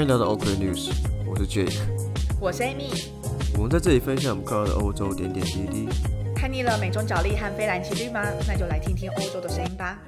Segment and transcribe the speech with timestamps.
[0.00, 0.90] 欢迎来到 OK News，
[1.26, 1.78] 我是 Jake，
[2.40, 3.08] 我是 Amy。
[3.54, 5.88] 我们在这里分享我们看到的欧洲点点滴滴。
[6.34, 8.22] 看腻了美中角力和非蓝奇绿吗？
[8.48, 9.98] 那就来听听欧洲的声音吧。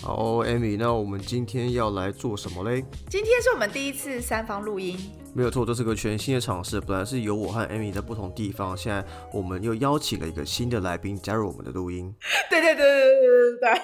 [0.00, 2.82] 好，Amy，那我们今天要来做什么嘞？
[3.10, 4.98] 今天是我们第一次三方录音，
[5.34, 6.80] 没有错，这是个全新的尝试。
[6.80, 12.10] 本来是由我和 Amy 在不同地方，现在我们又邀请了一个新的来宾加入我们的录音。
[12.48, 13.82] 对对对对对对对。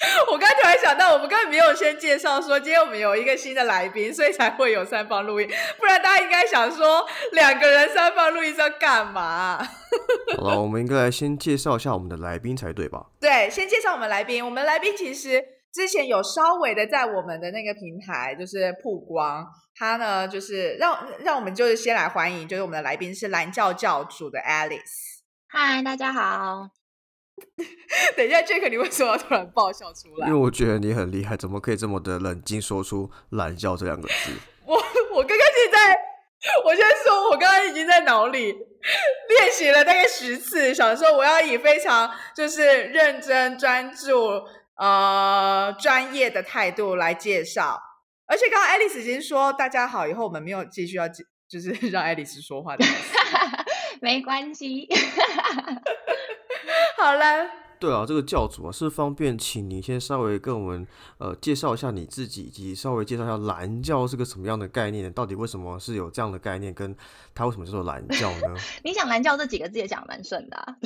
[0.32, 5.48] 我刚突然想到，我们根本没有先介绍说今天我们有一个新的来宾，所以才会有三方录音。
[5.78, 9.58] 不然大家应该想说，两个人三方录音是要干嘛？
[10.38, 13.06] 好了，我们应该来先介绍一下我们的来宾才对吧？
[13.20, 14.42] 对，先介绍我们来宾。
[14.42, 25.20] 我们来宾其实之前有稍微的在我们的那个平台就是曝光，他呢就是让让我们就是先来欢迎，就是我们的来宾是蓝教教主的 Alice。
[25.46, 26.79] 嗨，大家好。
[28.16, 30.28] 等一下，Jack，你为什么要突然爆笑出来？
[30.28, 34.32] 因为我觉得你很厉害，怎么可以这么的冷静说出“懒觉”这两个字？
[34.66, 35.96] 我我刚刚现在，
[36.64, 44.42] 我先说，我刚刚已经在脑里练习了大概十次，想说我要以非常就是认真、专注、
[44.76, 47.80] 呃专业的态度来介绍。
[48.26, 52.84] 而且刚刚 Alice 已经说大家好，以后我们没有继续要就是 让爱丽丝说话的，
[54.00, 54.88] 没关系。
[56.98, 60.86] 好了，对啊，这个教主啊，是方便请你先稍微跟我们
[61.18, 65.10] 呃介绍一下你自己，以及稍微介绍一下蓝教是个什么样的概念？
[65.12, 66.74] 到底为什么是有这样的概念？
[66.74, 66.94] 跟
[67.34, 68.54] 它为什么叫做蓝教呢？
[68.84, 70.76] 你想蓝教这几个字也讲蛮顺的。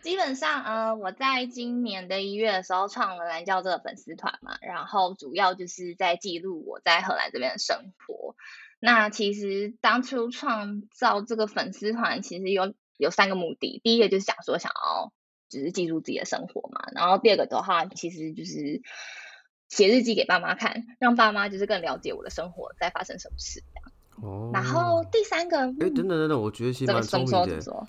[0.00, 8.34] 基本上，呃，我在今年的一月的时候创了蓝教这个粉丝团嘛，然后主要就是在记录我在荷兰这边的生活。
[8.80, 12.74] 那其实当初创造这个粉丝团，其实有。
[12.98, 15.12] 有三个目的，第一个就是想说想要
[15.48, 18.82] 只是记录自己的生活嘛，然后第二个的话，其实就是
[19.68, 23.62] 写日记给爸妈看，让爸妈就是更了解我的生活在发生什么事。
[24.20, 24.50] 哦。
[24.52, 27.86] 然后第三个，哎，等等等等，我觉得其实蛮聪明的。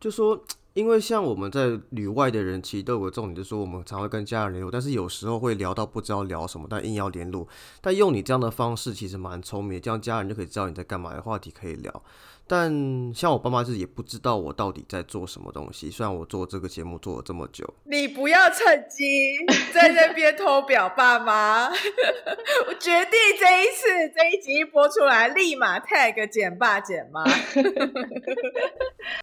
[0.00, 0.42] 就说，
[0.74, 7.48] 因为像我们在旅外的人，其实都有个重点，就是说我们常会跟家人联络，但是有时候会聊到不知道聊什么，但硬要联络。
[7.80, 12.02] 但用你这样的方式，其实蛮聪明，这样家人就可以知道你在干嘛，有话题可以聊。
[12.48, 15.90] 但像我爸妈就是也不知道我到底在做什么东西。
[15.90, 19.36] 虽然我做这个节目做了这么久，你不要趁机
[19.72, 21.68] 在那边偷表爸妈。
[21.68, 23.86] 我决定这一次
[24.16, 27.24] 这一集一播出来，立马 tag 简爸简妈。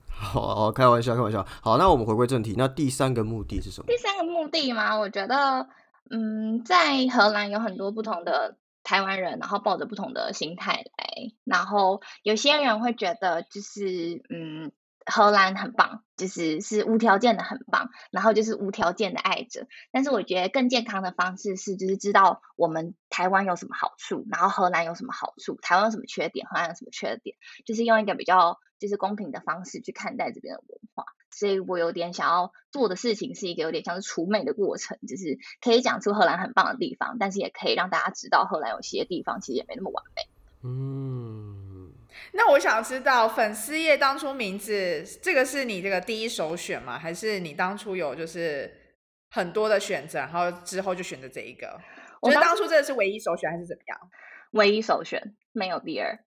[0.07, 1.45] 好，开玩笑，开玩笑。
[1.61, 2.53] 好，那我们回归正题。
[2.57, 3.87] 那第三个目的是什么？
[3.87, 4.97] 第三个目的吗？
[4.97, 5.67] 我觉得，
[6.11, 8.55] 嗯，在荷兰有很多不同的。
[8.85, 14.71] 台湾人，然后抱着不同的心态来，然后有些人会觉得就是，嗯，
[15.05, 19.67] 荷兰很棒，就是是无条件的很棒，然后就是无条件的爱着。
[19.91, 27.35] 但是我觉得更健康的方式是，就是知道我们台湾有什么好处，然后荷兰有什么好处，台湾有什么缺点，荷兰有什么缺点，
[27.65, 31.05] 就是用一个比较就是公平的方式去看待这边的文化。
[31.35, 40.21] 所以我有点想要做的事情是一个有点像是除魅的过程，就是可以讲出荷兰很棒的地方，但是也可以让大家知道荷兰有些地方其实也没那么完美。
[40.63, 41.91] 嗯，
[42.31, 46.97] 那我想知道粉丝页当初名字这个是你这个第一首选吗？
[46.97, 48.73] 还是你当初有就是
[49.29, 51.77] 很多的选择，然后之后就选择这一个？
[52.21, 53.99] 我觉得当初真的是唯一首选还是怎么样？
[54.51, 55.35] 唯一首选。
[55.57, 56.19] 没有第二，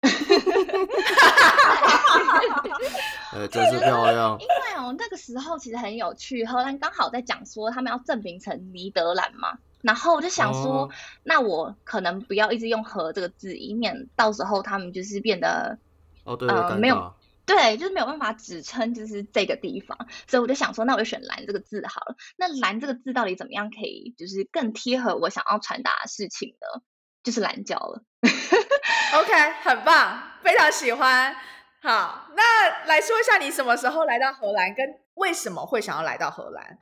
[3.34, 4.38] 呃，真是漂亮。
[4.40, 10.88] 因为哦，那个时候其实很有趣，荷兰刚好在讲说他们要证明成尼德兰嘛，然后我就想说，
[11.24, 15.78] 那我可能不要一直用“荷”这个字，以免到时候他们就是变得
[16.24, 17.14] 哦，对，呃，没有，
[17.44, 22.16] 对，就是没有办法指称就是这个地方，所以我就想说，那我就选“蓝”这个字好了。
[22.38, 26.80] 那“蓝”这个字到底怎么样可以就是更贴合我想要传达的事情呢？
[27.22, 28.04] 就是蓝教了。
[28.20, 31.34] OK，很棒，非常喜欢。
[31.80, 36.78] 好，那来说一下你什么时候来到荷兰，跟为什么会想要来到荷兰？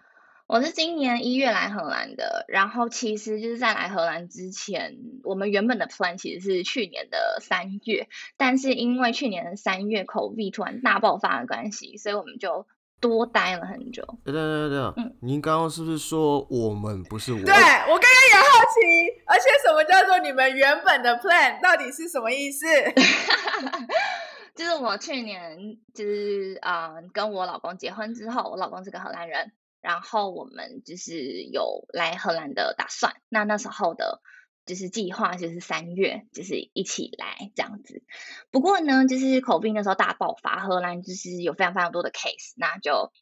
[0.46, 12.66] 我是今年一月来荷兰的，然后其实就是在来荷兰之前，我们原本的 plan 其实是去年的三月，但是因为去年的三月 COVID 突然大爆发的关系，所以我们就。
[13.00, 14.02] 多待了很久。
[14.24, 17.38] 对对对对，嗯，您刚刚是不是说我们不是我？
[17.38, 22.66] 对我刚刚也好奇，而且什么叫做你们原本的 plan 到底是什么意思？
[24.54, 25.58] 就是我去年
[25.94, 33.12] 就是啊，跟我老公结婚之后，我老公是个荷兰人，然后我们就是有来荷兰的打算。
[33.28, 34.20] 那那时候的。
[34.66, 38.02] 就是计划就是三月，就是一起来这样子。
[38.50, 43.12] 不过呢，就是口病那时候大爆发，荷兰就是有非常非常多的 case，那就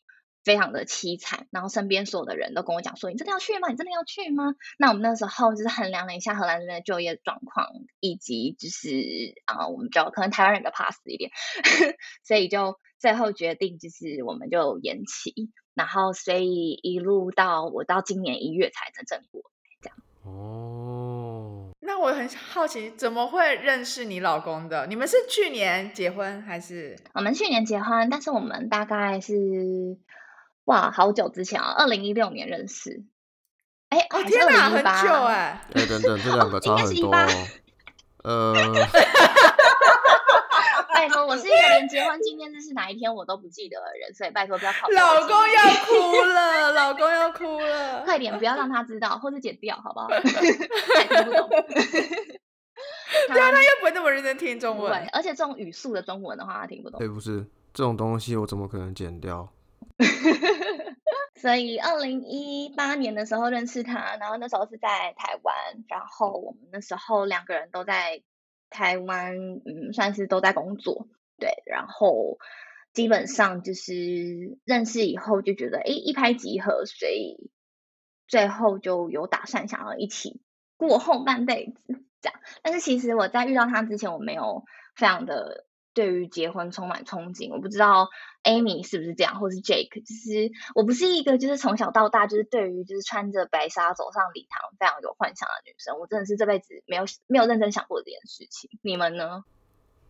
[0.43, 3.69] 非常的凄惨，然后身边所有的人都跟我讲说：“你真的要去吗？
[3.69, 7.69] 你真的要去吗？”那我们那时候就是衡量了一下荷兰这边的就业状况，
[8.01, 11.31] 以及就是啊，我们就可能台湾人比较怕死一点，
[12.25, 19.51] 所以就最后决定就是我们就延期，然后所以一路到我到今年一月才真正过。
[20.25, 24.87] 哦，那我很好奇，怎么会认识你老公的？
[24.87, 26.97] 你们是去年结婚还是？
[27.13, 29.35] 我们去年结婚，但是我们大概是。
[30.65, 33.05] 哇，好久之前啊，二零一六年认识。
[33.91, 35.61] 哎，哦天哪，很久哎！
[35.75, 37.15] 哎，等等，这两个差很多。
[38.25, 38.55] 呃，
[41.35, 44.89] 我是一个连结婚纪念日是哪一天我都不记得的人，所以拜托不要考。
[44.89, 50.09] 老公要哭了，老公要哭了，快点，不要让他知道，或者剪掉，好不好？
[50.21, 51.49] 听不懂。
[53.29, 56.99] 对啊，他又不会那么认真听中文，而且这种语速的中文的话，他听不懂。
[56.99, 59.53] 对，不是这种东西，我怎么可能剪掉？
[61.37, 65.55] 所以二零一八年的时候认识他，然后那时候是在台湾，
[65.89, 68.23] 然后我们那时候两个人都在
[68.71, 71.07] 台湾，嗯，算是都在工作，
[71.39, 72.39] 对，然后
[72.93, 77.51] 基本上就是认识以后就觉得，哎，一拍即合，所以
[78.27, 80.41] 最后就有打算想要一起
[80.77, 82.41] 过后半辈子这样。
[82.63, 84.65] 但是其实我在遇到他之前，我没有
[84.95, 85.67] 非常的。
[85.95, 88.09] 对于结婚充满憧憬，我不知道
[88.43, 98.71] Amy 是不是这样，或是 Jake，就是我不是一个就是从小到大就是对于就是穿着白纱走上礼堂非常有幻想的女生，我真的是这辈子没有没有认真想过这件事情。
[98.83, 99.45] 你们呢？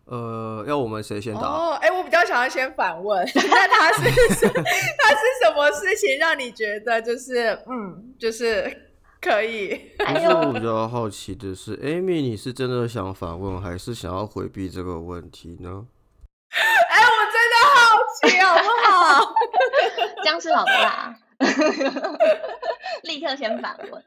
[0.06, 1.40] 呃，要我们谁先答？
[1.40, 8.90] 哦，哎，我比较想要先反问， 那他是 他是什么事情让你觉得就是嗯，就是？
[9.24, 9.80] 可以。
[9.96, 15.86] 但是我比较好奇的是，Amy，你是真的想反问，还是想要回避这个问题呢？
[16.90, 19.34] 哎，我真的好奇，好不好？
[20.22, 21.16] 僵尸老大，
[23.04, 24.04] 立刻先反问。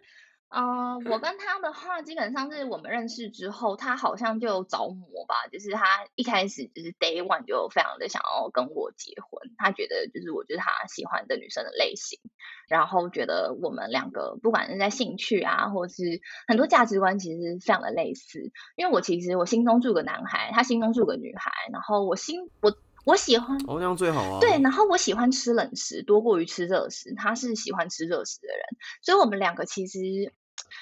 [0.50, 5.48] 嗯，我跟他的话，基本上是我们认识之后，他好像就着魔吧。
[5.52, 12.20] 就是他一开始就是 day one 就非常的想要跟我结婚，他觉得就是我就是他喜欢的女生的类型，
[12.70, 18.52] 然后觉得我们两个不管是在兴趣啊，或是很多价值观其实非常的类似。
[18.78, 22.74] 因为我其实我心中住个男孩，他心中住个女孩，然后我心我
[23.08, 24.40] 我喜欢哦那样最好啊。
[24.40, 28.62] 对，然后我喜欢吃冷食多过于吃热食，他是喜欢吃热食的人，
[29.02, 30.00] 所以我们两个其实。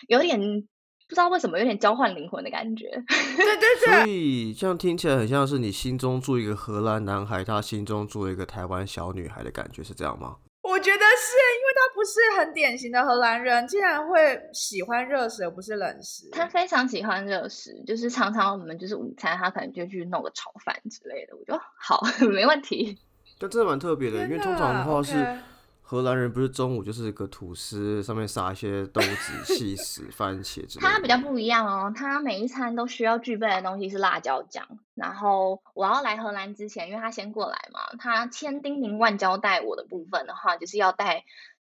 [0.07, 2.89] 有点不知道为什么有点交换灵魂的感觉，
[3.37, 3.95] 对对对。
[4.03, 10.37] 所以这样听起来很像是你心中住一个荷兰男孩，他心中住了一个台湾小女孩的感觉，是这样吗？
[10.63, 11.35] 我觉得是
[11.93, 16.29] 不是很典型的荷兰人，竟然会喜欢热食而不是冷食。
[16.31, 21.35] 他非常喜欢热食，就是常常我们就是午餐，他可能就去弄个炒饭之类的。
[21.35, 22.01] 我就好，
[22.31, 22.97] 没问题。
[23.37, 25.37] 但真的蛮特别的，因为通常的话是。
[25.87, 30.91] 荷兰人不是中午就是个吐司，上面撒一些豆子、细丝、番茄之类的。
[30.91, 34.65] 他比较不一样哦，他每一餐都需要具备的东西是辣椒酱。
[34.95, 41.23] 然后我要来荷兰之前，因为他先过来嘛，他千叮咛万交代我的部分的话，就是要带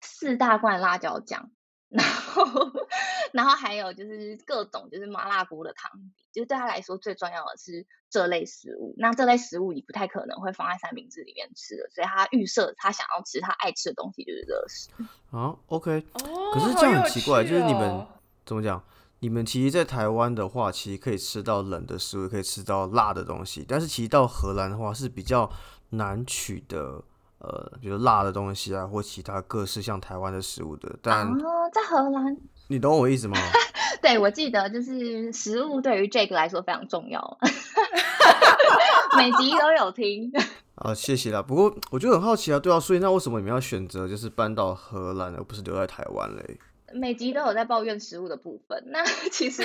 [0.02, 1.52] 四大罐辣椒酱。
[1.90, 2.44] 然后，
[3.32, 8.94] 然后还有就是各种就是麻辣锅的汤底，就是对他来说最重要的是这类食物。
[8.98, 14.90] 那这类食物你不太可能会放在三明治里面吃的，所以他预设他想要吃他爱吃的东西就是热食。
[15.32, 16.06] 啊，OK。
[16.12, 16.52] 哦。
[16.54, 18.06] 可是这样很奇怪，就是你们
[18.46, 18.84] 怎么讲？
[19.20, 25.50] 你们其实，在台湾的话，其实可以吃到冷的食物，可以吃到辣的东西，但是其实到荷兰的话是比较
[25.92, 27.06] 难取的。
[27.40, 32.36] 呃，比如辣的东西啊，或其他各式像台湾的食物的，但哦，在荷兰，
[32.68, 33.38] 你懂我意思吗？
[34.02, 37.38] 对，我记得就是食物对于 Jake 来说非常重要，
[39.18, 40.32] 每集都有听。
[40.76, 41.42] 啊，谢谢啦。
[41.42, 46.60] 不过我就很好奇啊，对啊，所以那为什么你们要选择就是搬到荷兰，而不是留在台湾嘞？
[46.94, 49.64] 每集都有在抱怨食物的部分，那其实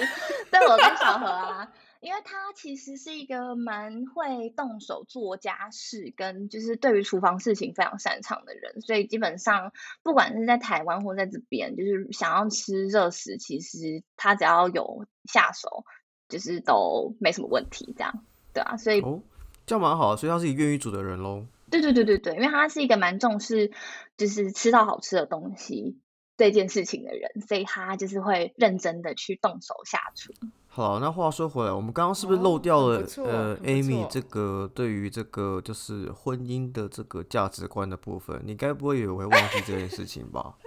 [0.50, 1.68] 对我跟小何啊。
[2.02, 15.84] 因为他其实是一个蛮会动手做家事，跟就是对于厨房事情非常擅长的人，所以基本上不管是在台湾或在这边，就是想要吃热食，其实他只要有下手，
[16.28, 19.22] 就是都没什么问题，这样对啊，所以哦，
[19.64, 21.46] 这样蛮好，所以他是一个愿意煮的人喽。
[21.70, 23.70] 对对对对对，因为他是一个蛮重视
[24.16, 26.00] 就是吃到好吃的东西
[26.36, 30.34] 这件事情的人，所以他就是会认真的去动手下厨。
[30.74, 38.40] 好，那话说回来，我们刚刚是不是漏掉了呃，Amy 这个对于这个就是婚姻的这个价值观的部分？
[38.46, 40.54] 你该不会也会忘记这件事情吧？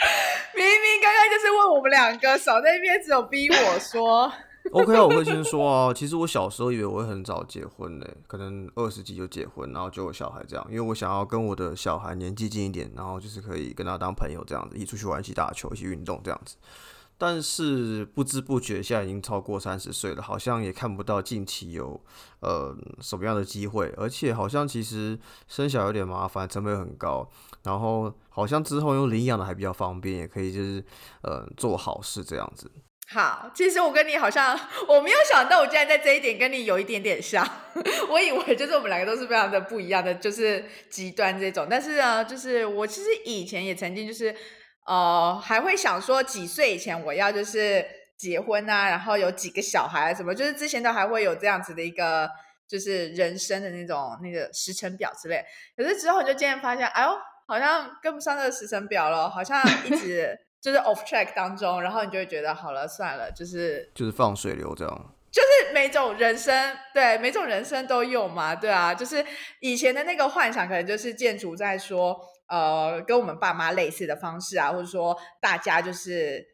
[0.54, 4.32] 明明刚刚就是问我们两个，少在那边只有逼我说。
[4.70, 16.54] OK 啊，我会先说啊，其实我小时候以为我会很早结婚嘞，可能二十几就结婚，然后就有小孩这样，因为我想要跟我的小孩年纪近一点，然后就是可以跟他当朋友这样子，一起出去玩，一起打球，一起运动这样子。
[17.22, 22.02] 但是不知不觉现在已经超过三十岁了，好像也看不到近期有
[22.40, 27.28] 呃什么样的机会，而且好像其实生小有点麻烦，成本很高，
[27.62, 30.82] 然后好像之后用领养的还比较方便，也可以就是
[31.22, 32.70] 呃做好事这样子。
[33.12, 34.58] 好，其实我跟你好像，
[34.88, 37.46] 我没有想到我竟然在这一点跟你有一点点像。
[38.08, 41.66] 我以为就是我们两个都是非常的不一样的，就是极端这种。
[41.68, 44.34] 但是呢，就是我其实以前也曾经就是。
[44.90, 52.28] 哦，还会想说几岁以前我要就是结婚啊，然后有几个小孩什么，就是之前都还会有这样子的一个
[52.66, 55.44] 就是人生的那种那个时程表之类。
[55.76, 57.10] 可是之后你就渐渐发现，哎呦，
[57.46, 65.14] 好像跟不上这个时程表了，好像一直 就是 off track 当中，然后你就会觉得好了算了，就是就是放水流这样。
[65.30, 69.24] 就是每种人生，对每种人生都有嘛，对啊，就是
[69.60, 72.20] 以前的那个幻想，可能就是建筑在说。
[72.50, 76.44] 呃，跟我们爸妈类似的方式啊，或者说大家就是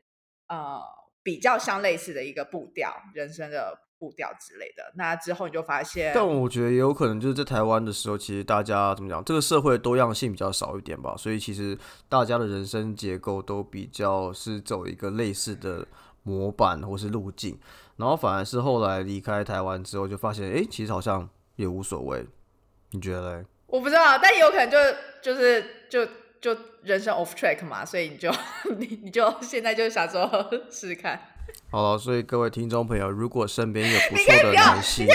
[0.47, 0.79] 呃
[1.23, 4.93] 比较相类似的一个步调，人生的步调之类的。
[4.97, 11.76] 那之后你就发现，但我觉得也有可能就是在台湾的时候，其实大家怎么讲，这个社会多样性比较少一点吧，所以其实
[12.11, 15.87] 大家的人生结构都比较是走一个类似的
[16.23, 17.59] 模板或是路径，
[17.97, 21.26] 然后反而是后来离开台湾之后，就发现，哎，其实好像
[21.57, 22.26] 也无所谓。
[22.91, 23.47] 你觉得嘞？
[23.66, 24.78] 我不知道，但也有可能就
[25.20, 26.06] 就是就
[26.40, 28.30] 就人生 off track 嘛，所以你就
[28.78, 31.20] 你你就现在就想说试试看。
[31.70, 35.06] 好了，所以各位听众朋友，如果身边有不错的男性，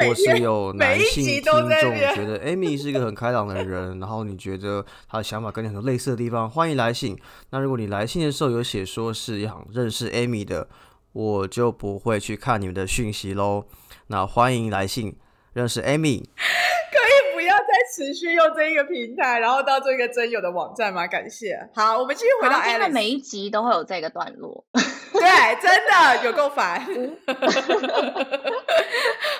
[0.00, 7.18] 或是有 男性听众觉得 Amy 是一个很开朗的人，然后你觉得他的想法跟你很多类似的地方，欢迎来信。
[7.50, 10.68] 那如果你来信的时候有写说是想认识 Amy 的，
[11.12, 13.66] 我就不会去看你们的讯息喽。
[14.08, 15.16] 那欢迎来信
[15.54, 16.24] 认识 Amy。
[17.94, 21.06] 持续用这一个平台，然后到这个真有的网站吗？
[21.06, 21.56] 感谢。
[21.74, 22.90] 好，我们继续回到 Alice。
[22.90, 24.64] 每一集都会有这个段落。
[25.12, 25.20] 对，
[25.62, 26.80] 真的有够烦。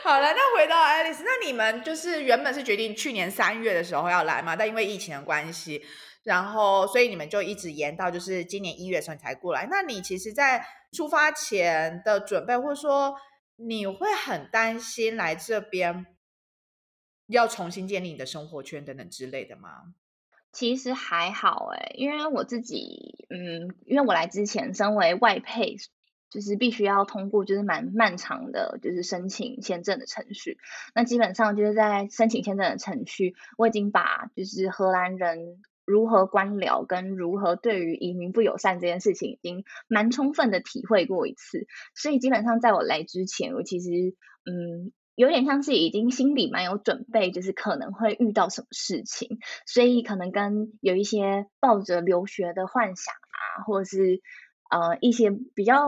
[0.04, 4.54] 好了，那回到 Alice，那你们就是原本是决定去年三月的时候要来嘛？
[4.54, 5.83] 但因为疫情的关系，
[6.23, 9.66] 然后所以你们就一直延到就是今年一月的时候才过来。
[9.71, 10.64] 那你其实，在
[10.97, 13.14] 出发前的准备，或者说
[13.56, 16.06] 你会很担心来这边？
[17.26, 19.95] 要重新建立你的生活圈等等之类的吗？
[20.52, 25.76] 其实还好哎，因为我自己，嗯，因为我来之前身为外配，
[26.31, 30.59] 就是必须要通过就是蛮漫长的，就是申请签证的程序。
[30.95, 41.66] 那基本上就是在申请签证的程序，我已经把就是荷兰人如何官僚跟如何对于移民不友善这件事情，已经蛮充分的体会过一次。
[41.97, 44.14] 所以基本上在我来之前，我其实
[44.45, 44.93] 嗯。
[45.16, 54.21] 有点像是已经心里蛮有准备，就是可能会遇到什么事情，所以可能跟有一些抱着留学的幻想啊，或者是
[54.71, 55.87] 呃一些比较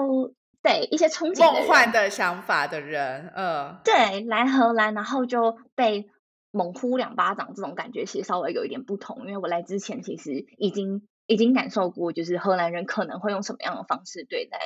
[0.63, 6.09] 对一些憧憬、梦幻的想法的人，嗯，对，来荷兰然后就被
[6.53, 9.27] 猛呼两巴掌这种感觉，其实稍微有一点不同。
[9.27, 14.59] 因为我来之前其实已经已经感受过，就是荷兰人可能会用什么样的方式对待。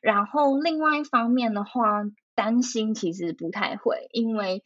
[0.00, 2.04] 然后另外一方面的话。
[2.40, 4.64] 担心其实不太会，因为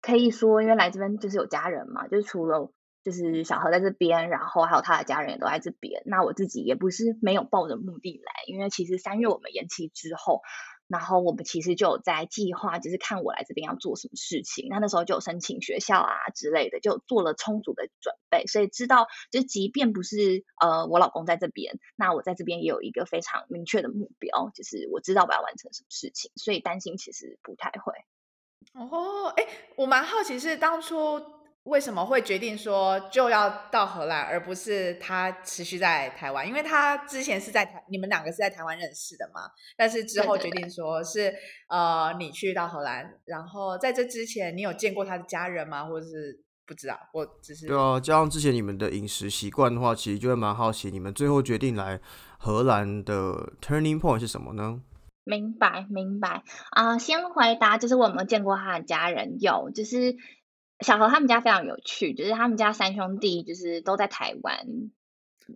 [0.00, 6.04] 可以说，因为来这边就是有家人嘛，就是除了就是小何在这边，然后还有他的家人也都在这边。
[6.06, 10.40] 那我自己也不是没有抱着目的来，因为其实三月我们延期之后，
[10.88, 14.66] 然后我们其实就有在计划，就是看我来这边要做什么事情。
[14.70, 27.92] 那那时候就有申请学校啊之类的，就做了充足的准备，所以知道就即便不是呃我老公在这边，那我在这边也有一个非常明确的目标，就是我知道我要完成什么事情，所以担心其实不太会。
[28.72, 31.20] 哦，哎，我蛮好奇是当初
[31.68, 36.46] 为什么会决定说就要到荷兰，而不是他持续在台湾？
[36.46, 39.42] 因为他之前是在台，你们两个是在台湾认识的嘛？
[39.76, 41.32] 但是之后决定说是
[41.68, 45.84] 呃你去到荷兰，然后在这之前你有见过他的家人吗？
[45.84, 46.98] 或者是不知道？
[47.12, 52.00] 我只是对啊，加上之前你们的饮食习惯的话，其实就会蛮好奇，你们最后决定来
[52.38, 54.80] 荷兰的 turning point 是什么呢？
[55.24, 56.96] 明白，明白啊！
[56.96, 59.36] 先回答，就是我有没有见过他的家人？
[59.40, 60.16] 有，就是
[60.80, 64.66] 小何他们家非常有趣，就是他们家三兄弟就是都在台湾，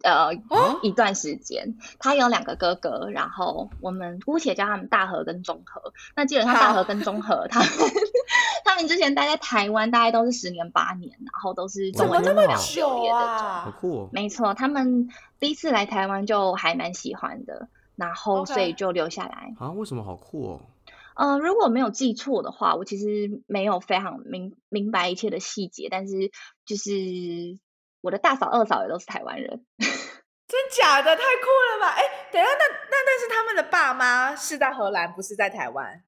[0.02, 0.34] 呃，
[0.82, 1.76] 一段时间。
[1.98, 5.92] 他有两个哥哥，然后我们姑且叫他们大和跟中和。
[6.16, 7.68] 那基本上大和跟中和，他们
[8.64, 13.60] 他们之前待在台湾，大概都是十年八年，然后都是怎么这么久啊？
[13.60, 14.04] 好酷！
[14.04, 17.68] 哦没错，他们第一次来台湾就还蛮喜欢的。
[17.94, 19.54] 然后所以就留下来。
[19.58, 19.70] 啊？
[19.70, 20.60] 为什么好酷哦？
[21.16, 26.30] 呃，如果没有记错的话，我其实没有非常明明白一切的细节，但是
[26.64, 26.90] 就是
[28.00, 29.64] 我的大嫂、二嫂也都是台湾人。
[29.78, 31.16] 真假的？
[31.16, 31.88] 太酷了吧！
[31.96, 36.02] 哎，等一下，那那但是他们的爸妈是在荷兰，不是在台湾。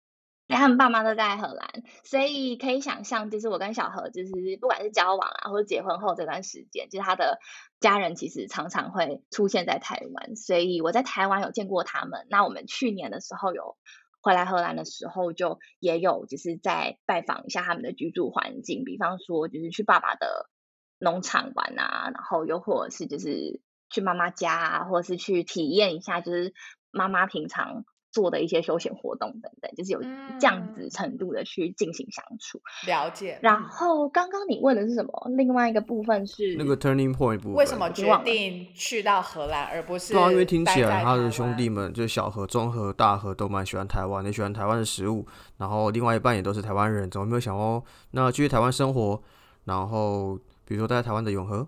[0.49, 1.67] 他们爸妈都在荷兰，
[2.05, 7.39] 所以可以想象，就是我跟小何，就是不管是交往啊，或者结婚后这段时间，就是他的
[7.81, 12.27] 家人其实常常会出现在台湾，所以我在台湾有见过他们。
[12.29, 13.79] 那我们去年的时候有
[14.25, 20.49] 回来荷兰的时候，就也有就是在拜访一下他们的居住环境，比方说就是去爸爸的
[20.99, 26.55] 农场玩啊，然后又或者是就是去妈妈家，啊，或者是去体验一下，就是
[26.91, 27.85] 妈妈平常。
[28.15, 30.01] 做的一些休闲活动等等，就是有
[30.39, 33.41] 这样子程度的去进行相处了解。
[33.43, 35.11] 然后刚刚你问的是什么？
[35.37, 40.13] 另外一个部分是那个 turning point 部分，为什么决定去到荷兰而不是？
[40.13, 45.27] 对啊，因为听起来他的兄弟们，就小何、中和、大和都蛮喜欢台湾，也喜欢台湾的食物。
[45.59, 47.83] 然后另外一半也都是台湾人，怎么没有想哦？
[48.13, 49.21] 那去台湾生活，
[49.65, 51.67] 然后比如说在台湾的永和。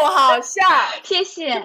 [0.00, 0.62] 不好笑，
[1.04, 1.62] 谢谢。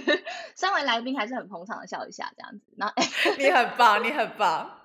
[0.56, 2.60] 身为来宾还是很捧场的笑一下，这样子。
[2.76, 2.92] 那
[3.38, 4.80] 你很棒，你很棒。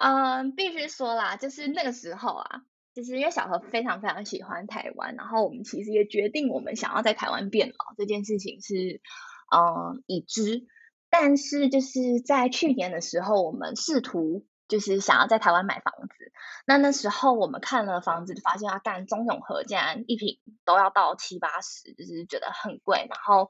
[0.00, 2.62] 嗯，必须说啦，就是那个时候啊，
[2.94, 9.00] 就是因为小何非常非常喜欢台湾，然后我们其实也决定我们想要在台湾变老这件事情是
[9.54, 10.66] 嗯已知，
[11.10, 14.44] 但是就是在去年的时候，我们试图。
[14.68, 16.30] 就是想要在台湾买房子，
[16.66, 23.06] 那那时候我们看了房子，发现要干中永和，竟然一平都要到七八十，就是觉得很贵。
[23.08, 23.48] 然后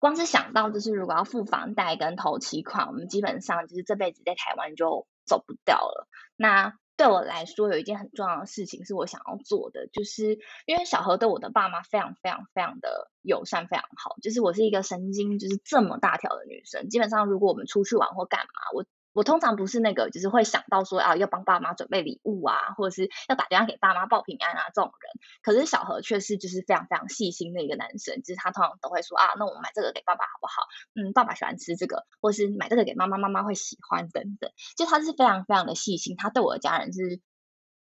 [0.00, 6.08] 光是想到就是如果要付房贷跟头期款，我们基本上就是这辈子在台湾就走不掉了。
[6.34, 14.16] 那对我来说，有一件很重要的事情是我想要做的，就是因为小何对我的爸妈非常非常非常的友善，非常好。
[14.20, 18.84] 就是我是一个神经就是这么大条的女生，基本上如果我们出去玩或干嘛，我。
[19.12, 25.10] 我通常不是那个，就是会想到说啊，要帮爸妈准备礼物啊，或者是要打电话给爸妈报平安啊这种人。
[25.42, 30.62] 可是小何却是就是非常非常细心的一个男生，就是他通常都会说啊，那我们买这个给爸爸好不好？
[30.94, 34.50] 嗯，爸爸喜欢吃这个，或是买这个给妈妈，妈妈会喜欢等等。
[34.76, 37.20] 就他是非常非常的细心，他对我的家人是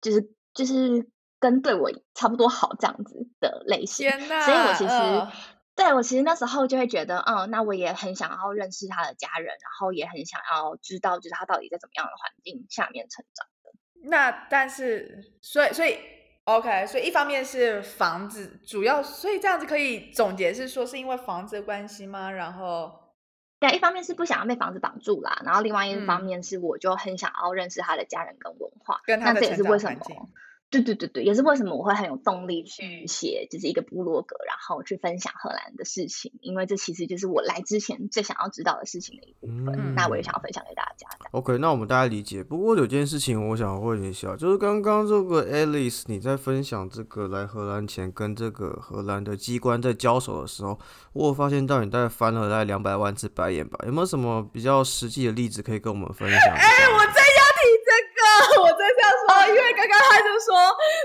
[0.02, 4.10] 就是就是跟对我差不多好这样子的类型。
[4.10, 5.59] 所以我其实。
[5.80, 13.72] 对我其实那时候就会觉得，嗯，那我也很想要认识他的家人，然后也很想要知道，就是他到底在怎么样的环境下面成长的。
[14.10, 15.98] 那但是，所以所以
[16.44, 22.30] ，OK，所以一方面是房子，主要所以这样子可以总结是说，是因为房子的关系吗？
[22.30, 22.92] 然后，
[23.62, 30.18] 对，一方面是不想要被房子绑住啦，然后另外一方面是我就很想要认识他的家人跟文化，跟他的成长环境。
[30.70, 39.96] 对对对对，也是为什么我会很有动力去写，就是一个部落格，然后去分享荷兰的事情，因为这其实就是我来之前最想要知道的事情的一部分。
[39.96, 41.08] 那我也想要分享给大家。
[41.32, 42.44] OK，那我们大家理解。
[42.44, 50.80] 不过有件事情我想问一下，就是刚刚这个 Alice 你在分享这个来荷兰前跟这个荷兰的机关在交手的时候，
[51.14, 53.80] 我发现到你大概翻了大概两百万次白眼吧？
[53.86, 56.40] 有没有什么比较实际的例子可以跟我们分享？
[56.40, 60.56] 哎，我真要提这个，我真这样说，因为刚刚他就说。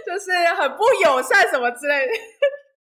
[0.07, 2.13] 就是很不友善什么之类的，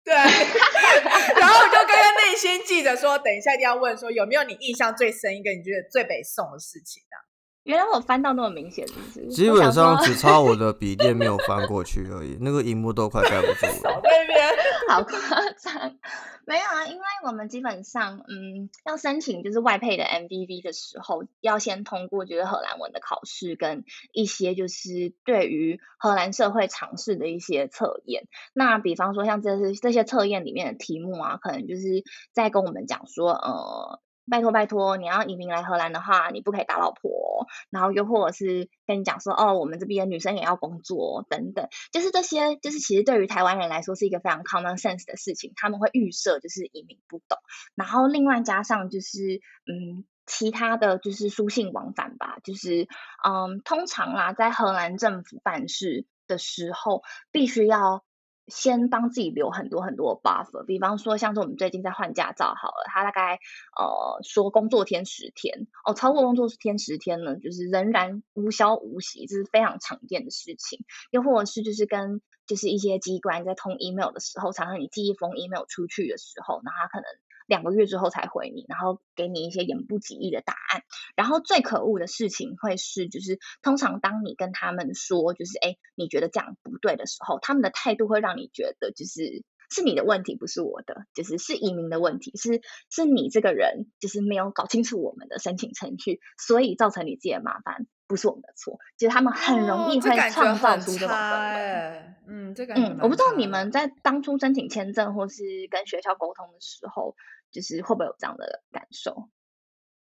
[0.05, 0.15] 对。
[0.15, 7.30] 然后我就跟内心记着说，等一下一定要问说有没有你印象最深一个你觉得最北宋的事情啊？
[7.65, 9.27] 原来我翻到那么明显，是不是？
[9.29, 14.01] 基本上只差我的笔电没有翻过去而已，那个荧幕都快盖不住了。
[14.03, 14.49] 那 边
[14.89, 15.19] 好夸
[15.59, 15.99] 张。
[16.47, 28.27] 没有啊，因为我们基本上，嗯，要申请就是外配的 M V V 的时候，要先通过就是荷兰文的考试，跟一些就是对于荷兰社会常识的一些测验。
[28.53, 34.01] 那比方说像这是这些测验里面的题目啊，可能就是在跟我们讲说，呃。
[34.31, 37.47] 拜托拜托，你要移民来荷兰的话，你不可以打老婆。
[37.69, 47.39] 然后又或者是跟你讲说，哦，我们这边女生也要工作等等，就是这些，就是其实对于台湾人来说是一个非常 common sense 的事情，他们会预设就是移民不懂。
[47.75, 52.87] 然后另外加上就是嗯，其他的就是书信往返吧，就是
[53.27, 58.05] 嗯，通常啦，在荷兰政府办事的时候，必须要。
[58.51, 63.39] 先帮自己留很多很多 buffer，比方说像是我们最近在换驾照好了，他大概
[63.79, 70.85] 呃说工作天十天，哦超过工作天十天呢，就是仍然无消无息，这是非常常见的事情。
[71.11, 77.07] 又或者是就是跟就是一些机关在通 email 的时候，常常你寄一封 email 出去的时候，那他可能。
[77.51, 80.83] 两个月之后才回你，然后给你一些言不及义的答案。
[81.17, 98.79] 然后最可恶的事情会是，就是通常当你跟他们说，就是哎，你觉得这样不对的时候，他们的态度会让你觉得就是是你的问题，不是我的，就是是移民的问题，是是你这个人就是没有搞清楚我们的申请程序，所以造成你自己的麻烦，不是我们的错。
[98.97, 102.03] 就是他们很容易会创造出这种氛围。
[102.33, 107.17] 嗯，这个嗯，我不知道你们在当初申请签证或是跟学校沟通的时候，
[107.53, 109.29] 就是会不会有这样的感受？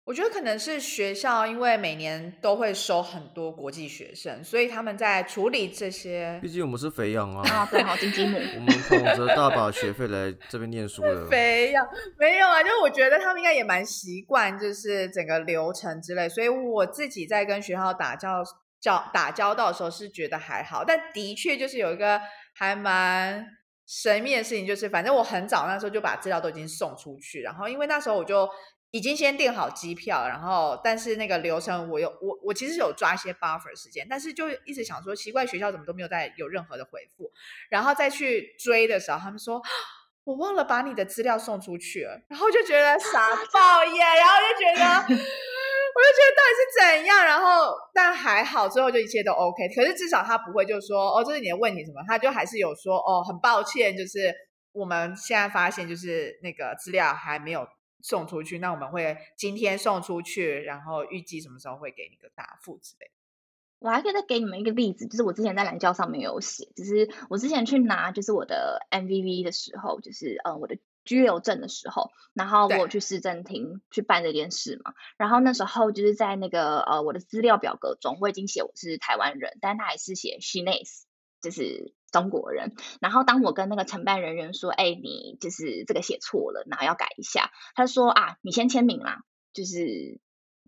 [0.03, 6.39] 我觉得可能是学校，因为每年都会收很多国际学生，所以他们在处理这些。
[6.43, 8.37] 毕竟我们是肥羊啊，啊对，好金鸡母。
[8.53, 11.25] 我们捧着大把学费来这边念书的。
[11.27, 11.83] 肥羊
[12.19, 16.29] 没有啊，就是我觉得他们应该也蛮习惯，就是整个流程之类。
[16.29, 18.43] 所以我自己在跟学校打交
[18.79, 22.21] 交打交道的时候是觉得还好，但的确就是有一个
[22.53, 23.43] 还蛮
[23.87, 28.49] 神秘的事情，就是反正我很早那时候就把资料都已经送出去，然后因为那时候我就。
[28.91, 37.29] 已经先订好机票，然后但是那个流程我有我我其实有抓一些 buffer 时间，但是就一直想说奇怪学校怎么都没有再有任何的回复，
[37.69, 39.61] 然后再去追的时候，他们说
[40.23, 45.21] 我忘了把你的资料送出去，然后就觉得傻 爆耶，然后就觉得
[45.95, 46.61] 我就觉得到底是
[46.99, 54.35] 怎样，然后但还好最后就一切都 OK，可是至少他不会就说哦这是你的问题什么，他就还是有说哦很抱歉，就是
[54.73, 57.65] 我们现在发现就是那个资料还没有。
[58.01, 63.11] 送出去，那我们会今天送出去，然后预计什么时候会给你个答复之类的。
[63.79, 81.03] 我还可以再给你们一个例子，就是我之前在蓝教上面有写，就是我之前去拿就是我的 MVV 的时候，就是呃我的居留证的时候，然后我去市政厅去办这件事嘛，然后那时候就是在那个呃我的资料表格中，我已经写我是台湾人，但他还是写 Chinese，
[81.41, 81.93] 就是。
[82.11, 90.21] 中国人，然后当我跟那个承办人员说：“哎，你就是这个写错了，然后要改一下。”他说：“啊，你先签名啦，就是，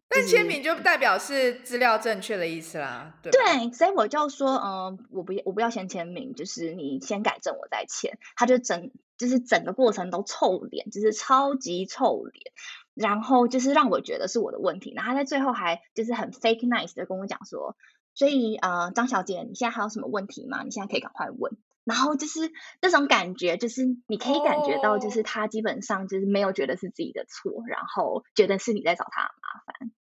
[0.09, 12.53] 但签名就代表是资料正确的意思啦。”对，所以我就说：“嗯，我不要，我不要先签名，就是你先改正，我再签。”他就整，就是整个过程都臭脸，就是超级臭脸，
[12.93, 14.93] 然后就是让我觉得是我的问题。
[14.95, 17.75] 然后他在最后还就是很 fake nice 的跟我讲说。
[18.13, 20.63] 所以，呃，张小姐，你现在还有什么问题吗？
[20.63, 21.55] 你现在可以赶快问。
[21.87, 29.91] 然后就是那种感觉，就是你可以感觉到，就是他基本上就是没有觉得是自己的错，然后觉得是你在找他麻烦。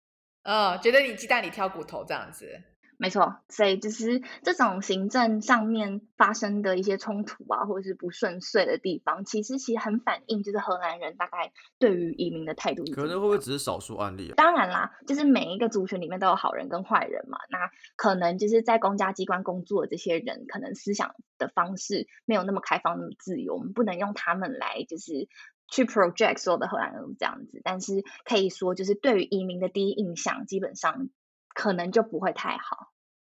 [0.42, 2.61] 嗯，觉得你鸡蛋里挑骨头这样子。
[2.98, 12.85] 没错，所以就是这种行政上面发生的一些冲突啊，或者是不顺遂的地方，其实其实很反映就是荷兰人大概对于移民的态度。
[12.94, 14.32] 可能会不会只是少数案例？
[14.37, 17.38] 当然啦，就是每一个族群里面都有好人跟坏人嘛。
[17.50, 23.54] 那可能就是在公家机关工作的这些人，可能思想的方式没有那么开放、那么自由。
[23.56, 25.28] 我们不能用他们来就是
[25.70, 27.61] 去 project 所有的荷兰人这样子。
[27.62, 31.11] 但是可以说，就是对于移民的第一印象，基本上。
[31.57, 32.92] 可能就不会太好，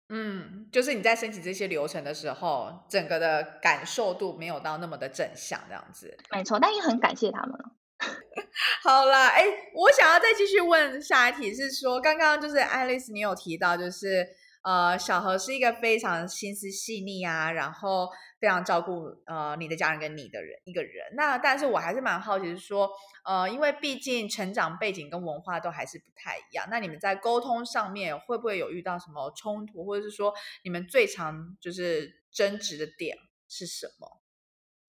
[0.10, 7.76] 嗯，就是你在申请这些流程的时候，整个的感受度没有到那么的正向，这样子，没错，但也很感谢他们了。
[8.84, 14.28] 好啦，哎，我想要再继续问下一题，是说刚刚就是爱丽丝，你有提到就是。
[14.64, 21.06] 呃，小何是一个非常心思细腻啊，然后非常照顾呃你的家人跟你的人一个人。
[21.16, 22.90] 那但是我还是蛮好奇，是说
[23.26, 26.68] 呃，因为毕竟成长背景跟文化都还是不太一样。
[26.70, 34.22] 那你们在沟通上面会不会有遇到什么冲突，或者是说你们最常就是争执的点是什么？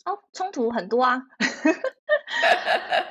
[0.04, 1.22] 哦，冲突很多啊。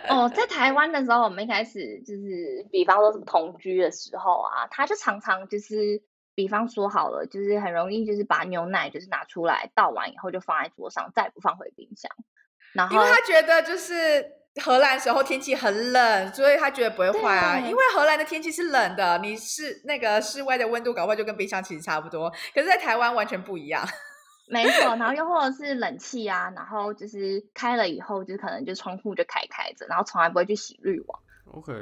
[0.10, 6.04] 哦，在台湾的时候，我们一开始就是，比方说什么同居的时候啊，他就常常就是。
[6.38, 12.12] 比方说好了，就是很容易，就是把牛奶就是拿出来倒完以后就放在桌上，再也不放回冰箱。
[12.74, 14.24] 然后因为他觉得就是
[14.64, 17.58] 荷兰时候天气很冷，所以他觉得不会坏啊。
[17.58, 23.84] 因为荷兰的天气是冷的，你是那个室外的温度搞不好就跟冰箱其实差不多，可是在台湾完全不一样。
[24.48, 31.20] 没错，然后又或者是冷气啊，然后就是开了以后就是可能就窗户就开开着，然后从来不会去洗滤网。
[31.52, 31.74] OK。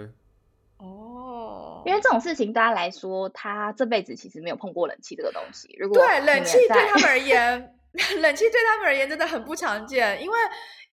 [0.78, 5.76] 哦，因为这种事情，对他来说，他这辈子其实没有碰过冷气这个东西。
[5.80, 7.76] 如果对冷气对他们而言，
[8.22, 10.22] 冷气对他们而言真的很不常见。
[10.22, 10.38] 因为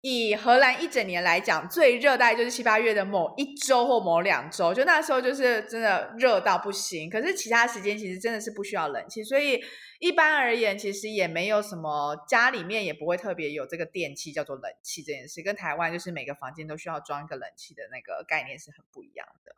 [0.02, 7.10] 以荷兰一整年来讲，最热大概就是七八月的某一周或某两周，就那时候就是真的热到不行。
[7.10, 9.60] 可是其他时间其实真的是不需要冷气，所以
[10.00, 19.56] 一般而言，其实也没有什么家里面也不会特别有这个电器叫做冷气这件事，跟台湾就是每个房间都需要装一个冷气的那个概念是很不一样的。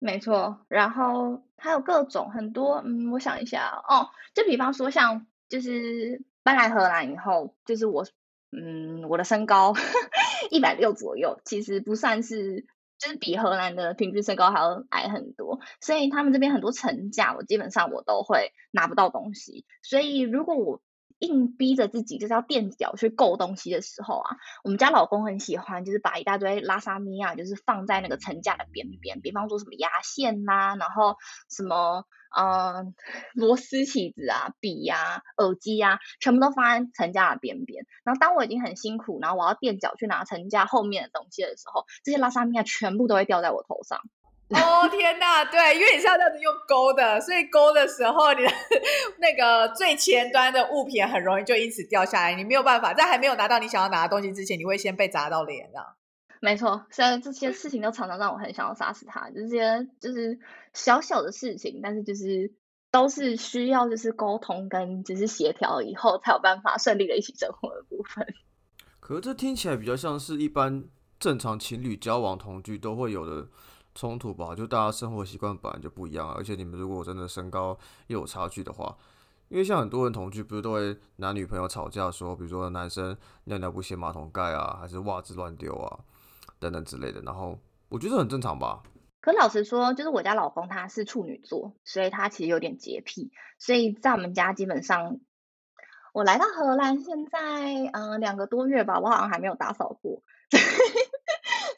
[0.00, 8.06] 没错，然后还有各种很多，嗯，我想一下哦，就比方说像就是搬来荷兰以后，就是我，
[8.50, 9.74] 嗯，我的身高
[10.50, 12.66] 一百六左右，其实不算是，
[12.98, 20.80] 就是比荷兰的平均身高还要矮很多，所以他们这边很多成价，我基本上我都会拿不到东西，所以如果我
[21.18, 31.16] 硬逼着自己就是要垫脚去够东西的时候啊，我们家老公很喜欢，就是把一大堆拉萨米亚就是放在那个层架的边边，比方说什么牙线呐，然后
[31.50, 32.04] 什么
[32.36, 32.94] 嗯
[33.34, 37.84] 螺丝起子啊、笔呀、耳机呀，全部都放在层架的边边。
[38.04, 44.00] 然后当我已经很辛苦，然后我要垫脚去拿层架后面的东西的时候，这些拉萨米亚全部都会掉在我头上。
[44.56, 48.50] 哦天哪，对，因为你是要这样子用勾的，所以勾的时候，你的
[49.18, 55.96] 那个最前端的物品很容易就因此掉下来，你没有办法，在还没有拿到你想要拿的东西之前，你会先被砸到脸的。
[56.40, 60.38] 没错，虽然这些事情都常常让我很想要杀死他，这些就是
[60.72, 62.54] 小小的事情，但是就是
[62.90, 68.26] 都是需要就是沟通跟就是协调以后才有办法顺利的一起生活的部分。
[68.98, 70.84] 可是这听起来比较像是一般
[71.20, 73.48] 正常情侣交往同居都会有的。
[73.98, 78.96] 冲突吧，就大家生活习惯本来就不一样，而且你们如果真的身高又有差距的话，
[79.48, 85.98] 因为像很多人同居，不是都会男女朋友吵架，说比如说男生尿尿不掀马桶盖啊，还是袜子乱丢啊，
[86.60, 87.20] 等等之类的。
[87.22, 87.58] 然后
[87.88, 88.84] 我觉得很正常吧。
[89.20, 95.18] 可老实说，就是我家老公他是处女座，所以他其实有点洁癖，所以在我们家基本上，
[96.12, 100.22] 我来到荷兰现在嗯两个多月吧，我好像还没有打扫过。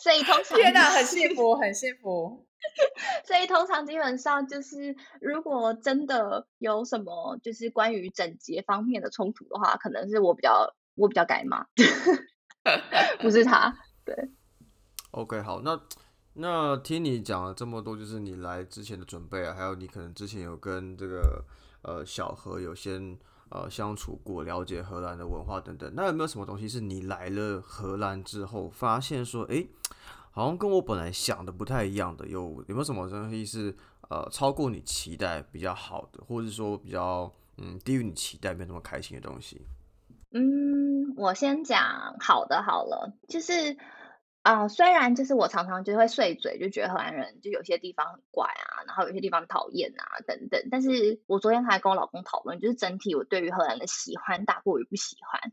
[0.03, 2.47] 所以通常天哪，很幸福，很幸福。
[3.25, 11.67] 所以通常基本上就是，如果真的有什么就是关于整洁方面的冲突的话，可能是我比较我比较该骂，
[13.21, 13.75] 不是他。
[14.05, 14.15] 对。
[15.11, 15.81] OK，好，那
[16.35, 21.45] 那听你讲了这么多，就是你来之前的准备啊，还有你可能之前有跟这个
[21.83, 23.19] 呃小何有先。
[23.53, 29.67] 呃，相处过，了解荷兰的文化等等，那有没有什么东西是你来了荷兰之后发现说，哎，
[30.31, 32.27] 好像跟我本来想的不太一样的？
[32.27, 33.77] 有有没有什么东西是
[34.09, 39.61] 呃超过你期待比较好的，或者说比较嗯低于你期待没有那么开心的东西？
[40.33, 43.77] 嗯，我先讲好的好了，就是。
[44.43, 50.69] 啊，虽然就是我常常就会碎嘴，就觉得荷兰人就有些地方很怪啊，然后有些地方讨厌啊等等。
[50.71, 55.53] 但是我昨天还跟我老公讨论，就是整体我对于荷兰的喜欢大过于不喜欢。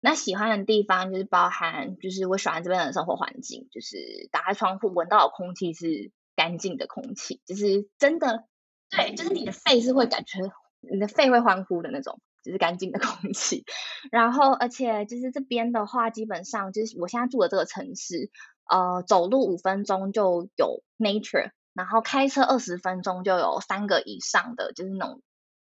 [0.00, 8.44] 那喜欢的地方就是包含，就是我喜欢这边的生活环境，就是打开窗户闻到的空气是干净的空气，就是真的，
[8.90, 10.40] 对，就是你的肺是会感觉，
[10.80, 12.20] 你的肺会欢呼的那种。
[12.42, 13.66] 就是干净的空气，
[14.10, 18.30] 然后而且就是这边的话，基本上就是我现在住的这个城市，
[18.64, 25.20] 呃，走路五分钟就有 nature，然后开车二十分钟就有三个以上的就是那种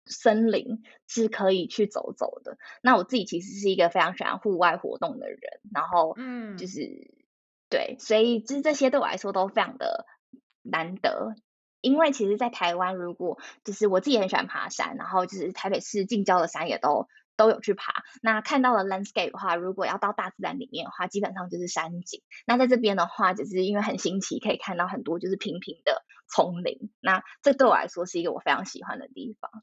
[0.07, 2.59] 森林是可以去走走的。
[2.83, 5.38] 那我自己其实是一个非常喜欢户外活动的人，
[5.73, 7.11] 然后嗯，就是
[7.69, 10.07] 对，所以就是这些对我来说都非常的
[10.62, 11.35] 难得。
[11.83, 18.03] 因为其实，在台湾，如果就是我自己很喜欢爬山，然后就是台北市近郊的山也都都有去爬。
[18.23, 22.23] 那看到了 landscape 的话，如果要到大自然里面的话，基本上就是山景。
[22.45, 26.03] 那在这边的话，只是因为很新奇，可以看到很多就是平平的
[26.35, 26.90] 丛林。
[26.99, 29.62] 那这对我来说是一个我非常喜欢的地方。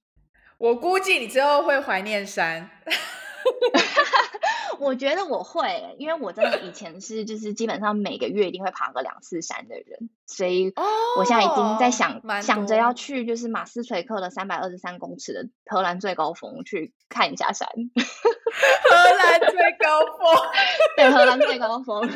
[0.64, 2.70] 我估计你之后会怀念山。
[4.80, 10.72] 我觉得我会，因为我真的以前是就是基本上每个月一定会爬个两次山的人，所以
[11.18, 17.68] 我现在已经在想想着要去就是马斯垂克的三百二十三公尺的荷兰最高峰去看一下山。
[18.90, 20.34] 荷兰最高峰，
[20.96, 22.08] 对，荷兰最高峰。
[22.08, 22.10] 因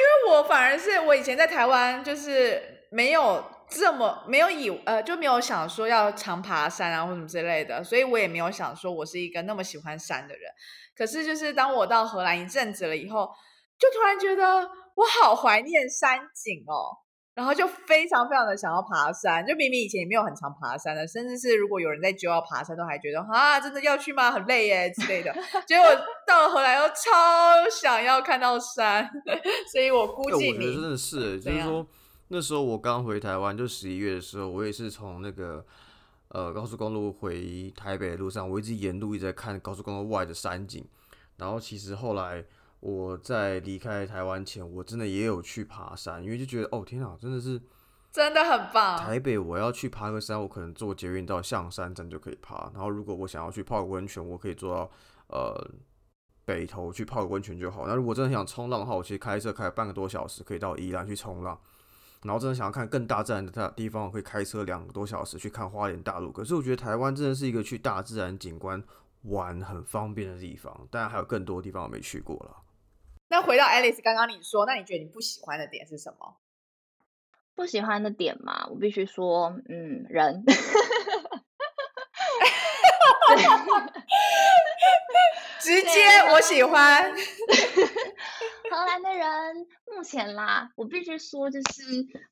[0.00, 3.44] 为我反而是我以前在台湾就是没有。
[3.70, 10.50] 这么没有以呃就没有想说要常爬山啊或什么之类的，所以我也没有想说我是一个那么喜欢山的人。
[10.96, 13.30] 可是就是当我到荷兰一阵子了以后，
[13.78, 16.92] 就突然觉得我好怀念山景哦，
[17.34, 19.46] 然后就非常非常的想要爬山。
[19.46, 24.30] 就明明以前也没有很常爬山的，甚至是如果有人在揪要爬山，都还觉得啊真的要去吗？
[24.30, 25.32] 很累耶之类的。
[25.66, 25.86] 结果
[26.26, 29.08] 到了荷兰又超想要看到山，
[29.72, 31.86] 所以我估计你真的是就是说。
[32.32, 35.66] 那时候我刚回台湾，就十一月的时候，我也是从那个
[36.28, 40.86] 呃高速公路回台北的路上，我一直沿路一直在看高速公路外的山景。
[41.38, 42.44] 然后其实后来
[42.78, 47.60] 我在离开台湾前，我真的也有去爬山，因为就觉得哦天啊，真的是
[48.12, 48.96] 真的很棒。
[48.96, 52.70] 台北我要去爬个山，我可能坐捷运到象山站就可以爬。
[52.72, 54.88] 然后如果我想要去泡个温泉，我可以坐到
[55.30, 55.70] 呃
[56.44, 57.88] 北投去泡个温泉就好。
[57.88, 61.60] 那如果真的想冲浪的话，我其实开车开半个多小时可以到宜兰去冲浪。
[62.22, 66.30] 然后真的想要看更大自然的地方，我可以开车两个多小时去看花莲大陆。
[66.30, 68.82] 可是我觉得台湾真的是一个去大自然景观
[69.22, 72.56] 玩很方便的地方，当然还有更多地方我没去过了。
[73.28, 76.36] 那回到 Alice，刚刚你说，那你觉得你不喜欢的点是什么？
[77.54, 80.44] 不喜欢的点嘛，我必须说，嗯，人。
[85.60, 87.12] 直接我喜欢。
[88.70, 91.82] 荷兰的人目前啦，我必须说就是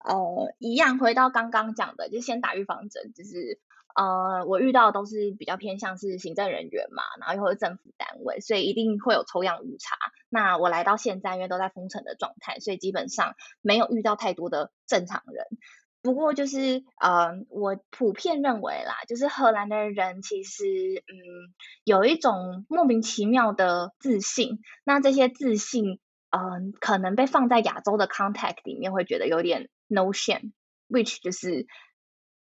[0.05, 3.59] 呃，一样回到刚刚讲的，就先打预防针，就是
[3.97, 9.97] 呃，我遇到都是比较偏向是行政人员嘛，然后又或者政府单位，所以一定会有抽样误差。
[10.29, 15.45] 那我来到现在，因为都在封城的状态，所以基本上没有遇到太多的正常人。
[16.03, 24.61] 不过就是，呃，我普遍认为啦，就是荷兰的人其实，嗯，有一种莫名其妙的自信。
[24.85, 25.99] 那这些自信，
[26.31, 31.67] 嗯，可能被放在亚洲的 context 里面，会觉得有点 no shame，which 就是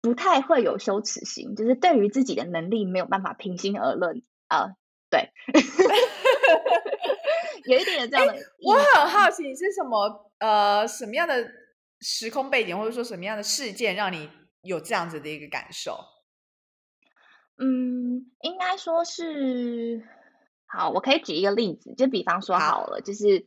[0.01, 4.73] 不太会有羞耻心，就是对于自己的能力没有办法平心而论啊。
[5.11, 5.31] 对
[7.67, 8.35] 有一点这样的。
[8.63, 11.63] 我很好奇，你是什么呃什么样的？
[12.01, 14.29] 时空背景，或者说什么样的事件让你
[14.61, 15.97] 有这样子的一个感受？
[17.57, 20.07] 嗯，应该说是
[20.67, 23.47] 好，我可以举一个例子，就比方说好了，就是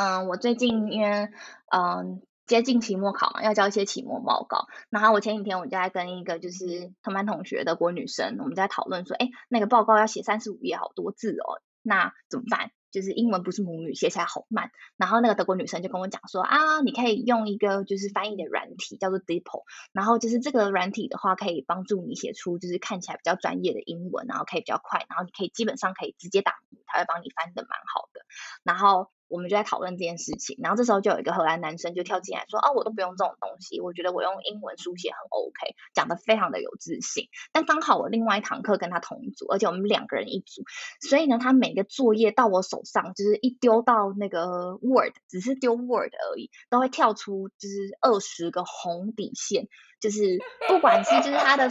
[0.00, 1.28] 嗯，我最近因为
[1.70, 12.70] 嗯接近期末考嘛，要交一些期末报告，然后我前几天我就在跟一个就是同班同学德国女生，我们在讨论说，哎，那个报告要写三十五页，好多字哦，那怎么办？
[12.90, 14.70] 就是英文不是母语，写起来好慢。
[14.96, 26.54] 然后那个德国女生就跟我讲说啊，你可以用一个就是翻译的软体叫做 DeepL，然后就是这个软体的话可以帮助你写出就是看起来比较专业的英文，然后可以比较快，然后你可以基本上可以直接打，
[26.86, 28.22] 它会帮你翻的蛮好的。
[28.64, 29.10] 然后。
[29.30, 37.28] 我们就在讨论这件事情，然后这时候就有一个荷兰男生就跳进来说：“哦，我都不用这种东西，我觉得我用英文书写很 OK，讲的非常的有自信。
[37.52, 40.64] 但刚好我另外一堂课跟他同组，而且我们两个人一组，
[41.00, 49.68] 所以呢，他每个作业到我手上，就是一丢到那个 Word，只是丢 Word 而已，都会跳出就是二十个红底线，
[50.00, 51.70] 就是不管是就是他的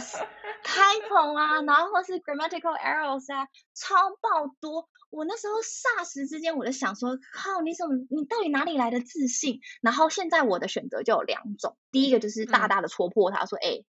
[0.62, 9.58] 开头啊，然后或是 grammatical errors 啊，超爆多。”我那时候霎时之间，我就想说，靠，你怎么，你到底哪里来的自信？
[9.82, 13.82] 然后现在我的选择就有两种，第一个就是大大的戳破他说，哎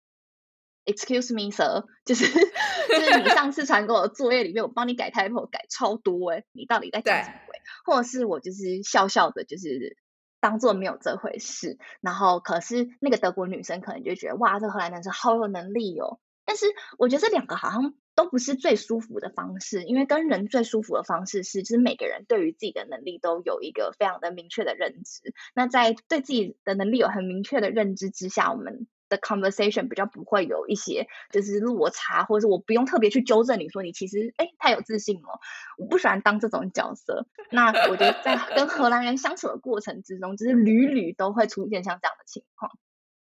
[0.86, 2.24] ，excuse me sir， 就是
[2.88, 7.58] 就是你上次传给我的作业里面，我帮你改 typo 改超多，哎，你到底在讲什么鬼？
[7.84, 9.98] 或者是我就是笑笑的，就是
[10.40, 11.76] 当做没有这回事。
[12.00, 16.18] 然后可是那个德国女生可能就觉得，哇，这荷兰男生好有能力哦。
[16.50, 16.66] 但是
[16.98, 25.32] 我觉得这两个好像都不是最舒服的方式，因为跟人最舒服的方式是，就是每个人对于自己的能力都有一个非常的明确的认知。
[25.54, 35.38] 那在对自己的能力有很明确的认知之下，我们的 conversation 比较不会有一些就是落差，或者是我不用特别去纠正你说你其实哎太有自信了。
[35.78, 37.28] 我不喜欢当这种角色。
[37.52, 42.72] 那我觉得在 跟荷兰人相处的过程之中，就是屡屡都会出现像这样的情况。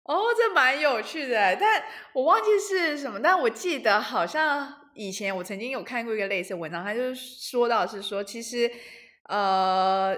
[0.04, 8.70] 哦，这蛮有趣的，但我忘记是什么，但我记得好像以前我曾经有看过一个类似文章，他就说到是说，其实
[9.30, 10.16] 呃，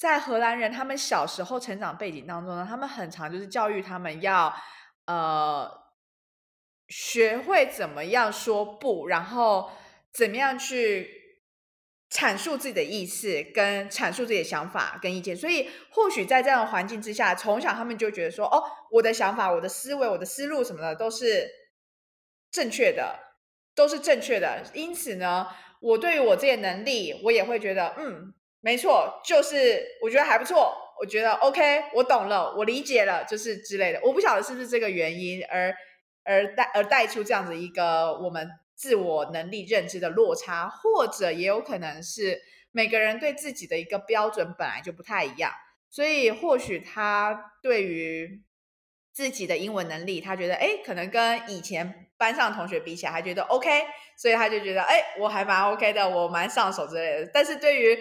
[0.00, 4.54] 在荷兰人他们小时候成长背景当中呢，他们很常就是教育他们要
[5.06, 5.70] 呃
[6.88, 9.70] 学会怎么样说不，然后
[10.12, 11.21] 怎么样去。
[12.12, 21.48] 阐述自己的意思，跟阐述自己的想法跟意见，所以或许在这样的环境之下，从小他们就觉得说，哦，我的想法、我的思维、我的思路什么的都是
[22.50, 23.18] 正确的，
[23.74, 24.62] 都是正确的。
[24.74, 25.46] 因此呢，
[25.80, 30.70] 我对于我这些能力，我也会觉得，嗯，没错，就是我觉得还不错，
[31.00, 33.98] 我觉得 OK，我懂了，我理解了，就是之类的。
[34.02, 35.74] 我不晓得是不是这个原因而
[36.24, 38.50] 而带而带出这样子一个我们。
[38.82, 42.42] 自我能力认知的落差，或者也有可能是
[42.72, 45.52] 每个人对自己的一个标准本来就不太一样，
[45.88, 48.42] 所以或许他对于
[49.12, 53.70] 自己的英文能力，他觉得哎，可能跟以前班上同学比起来，他觉得 OK，
[54.18, 57.30] 所以他就觉得哎，我还蛮 OK 的，我蛮上手之类的。
[57.32, 57.96] 但是对于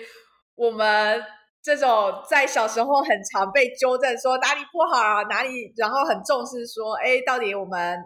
[0.55, 1.23] 我们
[1.61, 7.99] 这种在小时候很常被纠正说哪里不好啊，哪里，然后很重视说哎，到底我们。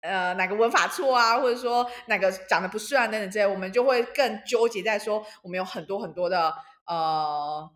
[0.00, 6.54] 呃，哪个文法错啊，或者说哪个讲的不顺啊，等等之类，我们就会更纠结在说，我们有很多很多的
[6.86, 7.70] 呃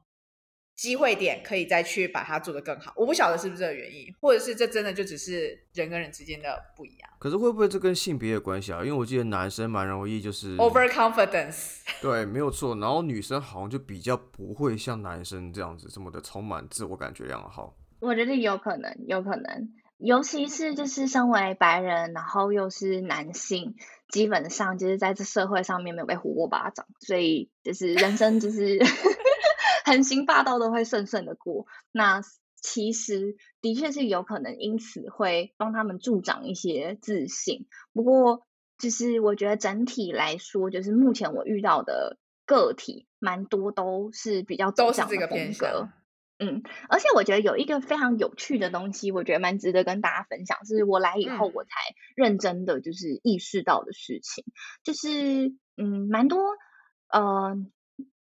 [0.75, 2.93] 机会点，可以再去把它做得更好。
[2.97, 7.11] 我不晓得是不是这个原因，或者是这真的就只是人跟人之间的不一样。
[7.19, 8.81] 可是会不会这跟性别有关系啊？
[8.81, 12.75] 因为我记得男生蛮容易就是 over confidence，对，没有错。
[12.77, 17.77] 然后女生好像就比较不会像男生这样子这么的充满自我感觉良好。
[18.01, 19.69] 我觉得有可能，有可能。
[20.05, 23.75] 尤其是就是身为白人，然后又是男性，
[24.11, 28.79] 基本上就是在这社会上面没有被呼过巴掌，所以就是人生就是
[29.87, 31.67] 横行霸道都会顺顺的过。
[31.91, 32.21] 那
[32.57, 37.67] 其实的确是有可能因此会帮他们助长一些自信。
[37.95, 38.47] 不过
[38.77, 45.89] 就是我觉得整体来说，就是目前我遇到的个体，蛮多都是比较都是这个风格。
[46.39, 51.71] 嗯，而且我觉得有一个非常有趣的东西，我觉得蛮值得跟大家分享，是我来以后我才
[52.17, 54.45] 认真的就是意识到的事情，
[54.83, 56.41] 就是嗯，蛮多
[57.09, 57.57] 呃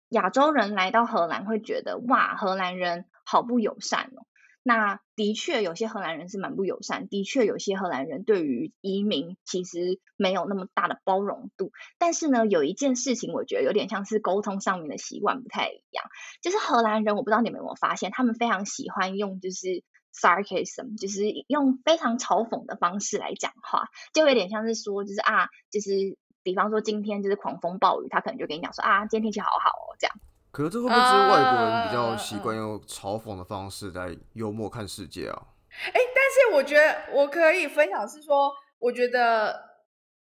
[0.09, 4.27] 亚洲人来到荷兰会觉得哇，荷兰人好不友善哦。
[4.63, 7.09] 那的确，有些荷兰人是蛮不友善。
[7.09, 11.73] 的确，有些荷兰人对于移民其实没有那么大的包容度。
[11.99, 16.05] 但是呢，有一件事情，我觉得有点像是沟通上面的习惯不太一样。
[16.43, 19.83] 就是荷兰人，我不知道你们有没有发现，他们非常喜欢用就是
[20.15, 30.15] sarcasm，就是用非常嘲讽的方式来讲话，就有点像是说，就是啊，就是比方说今天就是狂风暴雨，他可能就跟你讲说啊，今天天气好好哦，这样。
[30.51, 35.43] 可是这会不会是外国人比较习惯用嘲讽的方式来幽默看世界啊？
[35.71, 39.71] 哎，但是我觉得我可以分享是说，我觉得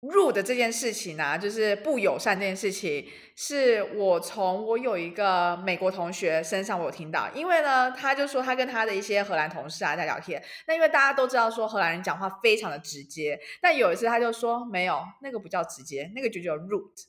[0.02, 17.06] rude 这件事情啊，就是不友善这件事情，是我从我有一个美国同学身上我有听到，因为呢，他就说他跟他的一些荷兰同事啊在聊天，那因为大家都知道说荷兰人讲话非常的直接，但有一次他就说没有，那个不叫直接，那个就叫 rude。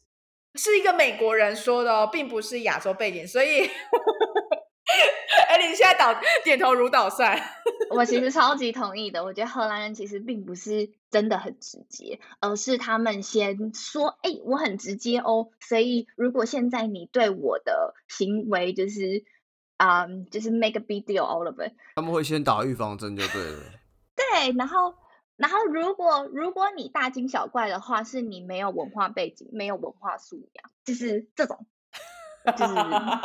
[0.56, 3.62] 是一个美国人说的哦，并不是亚洲背景，所以，
[5.48, 7.42] 哎，你现在倒点头如捣蒜。
[7.90, 19.24] 我其实超级同意的，我觉得荷兰人其实并不是真的很直接，而是他们先说，哎，我很直接哦，所以如果现在你对我的行为就是，
[19.78, 23.60] 啊，就是 make a big deal all of it，他们会先打预防针就对了。
[24.16, 24.94] 对，然后。
[25.36, 31.66] 然后，如果如果你大惊小怪的话，是你没有文化背景，没有文化素养，就是这种，
[32.56, 32.74] 就是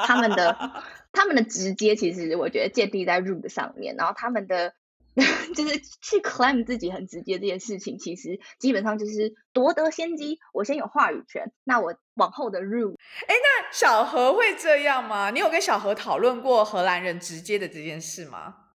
[0.06, 0.82] 他们的
[1.12, 3.94] 他们的直接，其实我觉得建立在 rude 上面。
[3.96, 4.72] 然后他们的
[5.54, 12.94] 就是去 claim 自己很直接这件事情，其实基本上就是夺得先机，我先有话语权，那我往后的 rude。
[13.26, 15.30] 哎，那小何会这样吗？
[15.30, 18.67] 你有跟小何讨论过荷兰人直接的这件事吗？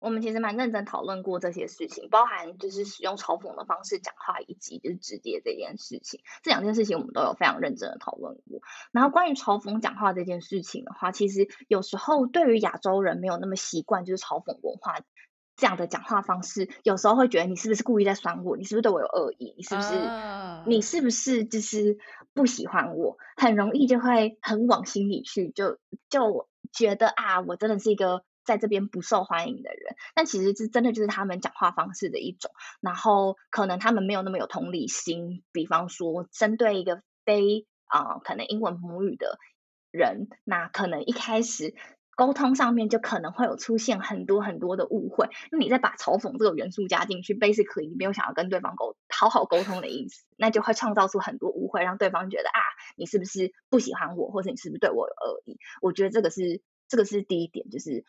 [0.00, 6.20] 我们其实蛮认真讨论过这些事情，包含就是使用嘲讽的方式讲话，以及就是直接这件事情。
[6.42, 8.62] 这两件事情我们都有非常认真的讨论过。
[8.92, 15.00] 然后关于嘲讽讲话这件事情的话，其实有时候对于亚洲人没有那么习惯，就是嘲讽文化
[15.54, 18.56] 这样的讲话方式，有时候会觉得你是不是故意在酸我？
[18.56, 19.52] 你是不是对我有恶意？
[19.58, 19.90] 你是不是
[20.64, 21.98] 你是不是就是
[22.32, 23.18] 不喜欢我？
[23.36, 25.78] 很容易就会很往心里去，就
[26.08, 28.24] 就觉得啊，我真的是一个。
[28.50, 35.44] 在这边不受欢迎的人，但其实是真的就是他们讲话方式的一种，然后可能他们没有那么有同理心。
[35.52, 39.38] 比方说，针对一个非啊可能英文母语的
[39.92, 41.76] 人，那可能一开始
[42.16, 45.28] 沟通上面就可能会有出现很多很多的误会。
[45.52, 52.58] 那你再把嘲讽这个元素加进去，basically 你没有想要跟对方沟好好沟通的意思，那就会创造出很多误会，让对方觉得啊
[52.96, 55.60] 你是不是不喜欢我，或者你是不是对我有恶意？
[55.80, 58.04] 我觉得这个是这个是第一点，就是。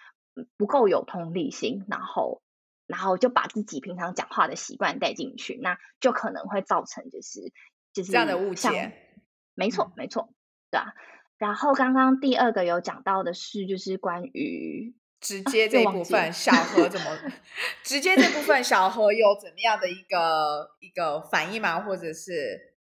[0.57, 2.41] 不够有同理心，然后，
[2.87, 7.51] 然后就把自己平常讲话的习惯带进去，那就可能会造成就是
[7.93, 8.93] 就是这样的误解。
[9.53, 10.33] 没错，没错，
[10.69, 10.93] 对啊。
[11.37, 17.17] 然后刚刚第二个有讲到的是，就是关于直接这一部分，小何怎么
[17.83, 21.81] 直接这部分，小何有怎么样的一个一个反应吗？
[21.81, 22.75] 或者是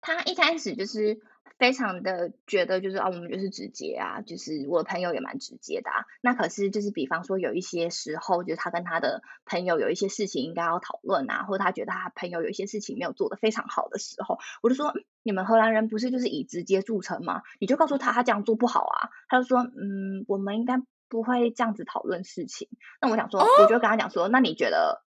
[0.00, 1.20] 他一开始就是。
[1.58, 6.04] 非常的觉得就是啊，我们就是直接啊，就是我的朋友也蛮直接的啊。
[6.20, 14.92] 那可是就是比方说有一些时候，就是他跟他的朋友有一些事情应该要讨论啊，或者他觉得他朋友有一些事情没有做得非常好的时候，我就说
[15.22, 17.42] 你们荷兰人不是就是以直接著称吗？
[17.60, 19.10] 你就告诉他他这样做不好啊。
[19.28, 22.68] 他就说嗯，我们应该不会这样子讨论事情。
[23.00, 25.04] 那我想说，我就跟他讲说，那你觉得？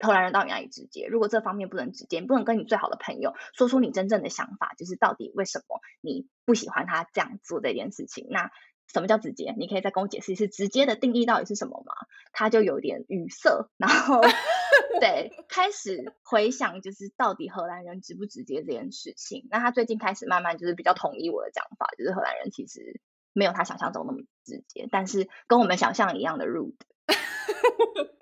[0.00, 1.06] 荷兰人到底哪里直接？
[1.06, 8.26] 如果这方面不能直接，不能跟你最好的朋友说出你真正的想法，就是到底为什么你不喜欢他这样做这件事情？
[8.30, 8.50] 那
[8.92, 9.54] 什么叫直接？
[9.58, 11.92] 你可以再跟我解释一次直接的定义到底是什么吗？
[12.32, 14.20] 他就有点语塞，然后
[15.00, 19.46] 对开始回想，就是到底荷兰人直不直接这件事情。
[19.50, 23.00] 那他最近开始慢慢就是比较同意我的讲法，就是荷兰人其实
[23.34, 26.76] 没有他想象中那么直接，但是跟我们想象一样的 rude。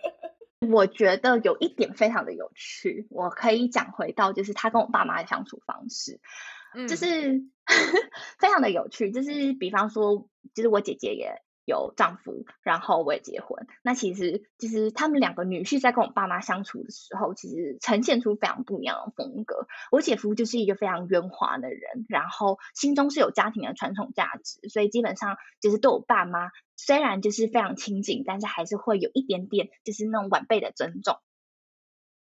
[0.61, 6.21] 我觉得有一点非常的有趣，我可以讲回到就是他跟我爸妈的相处方式，
[6.89, 7.43] 就是
[8.39, 9.11] 非常的有趣。
[9.11, 13.67] 就是比方说，就是我姐姐也有丈夫，然后我也结婚。
[13.83, 19.67] 那其实就是他们两个女婿在跟我爸妈相处的时候，其实呈现出非常不一样的风格。
[19.91, 26.51] 我姐夫就是一个非常圆滑的人，然后心中是有家庭的传统价值，所以基本上就是对我爸妈。
[26.79, 31.17] 虽然就是非常亲近，但是还是会有一点点就是那种晚辈的尊重。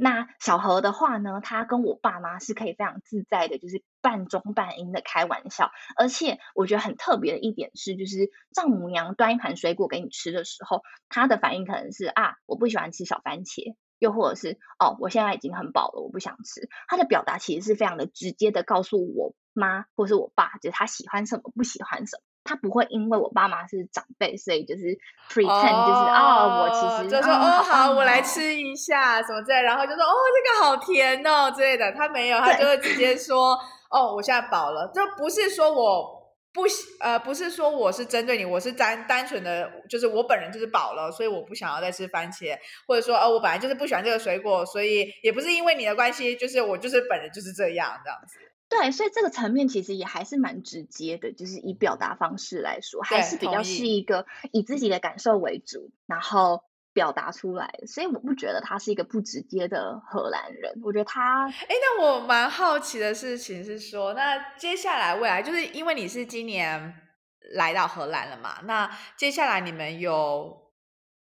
[0.02, 5.70] 那小何的话呢，他跟我爸妈是可以非常自在的，就是半中半阴的开玩笑。
[5.94, 10.80] 而且我觉得很特别的一点是，就是丈母娘端一盘水果给你吃的时候，
[11.10, 16.70] 他的反应可能是啊，我不喜欢吃小番茄，又或者是哦，我现在已经很饱了，我不想吃。
[16.88, 22.22] 他的表达其实是非常的直接的，告诉我妈或是我爸，就是他喜欢什么，不喜欢什么。
[22.42, 24.98] 他不会因为我爸妈是长辈，所以就是
[25.30, 31.92] pretend 就是哦，我其实就说哦好，我来吃一下什么之类，然后就说哦这个好甜哦之类的。
[31.92, 33.58] 他没有，他就会直接 说
[33.90, 36.18] 哦我现在饱了，就不是说我
[36.52, 36.62] 不
[37.00, 48.38] 呃不是说我是针对你，我是单单纯的就是我本人就是饱了，所以我不想要再吃番茄，或者说哦我本来就是不喜欢这个水果，所以也不是因为你的关系，就是我就是本人就是这样这样子。
[48.70, 56.62] 对，所以这个层面其实也还是蛮直接的，就是以表达方式来说，还是比较是一个以自己的感受为主，然后
[56.92, 57.80] 表达出来。
[57.88, 61.48] 所以我不觉得他是一个不直接的荷兰人，我觉得他……
[61.48, 66.94] 哎，那我蛮好奇的事情是说，那接下来未来，就是因为你是今年
[67.54, 70.70] 来到荷兰了嘛，那接下来你们有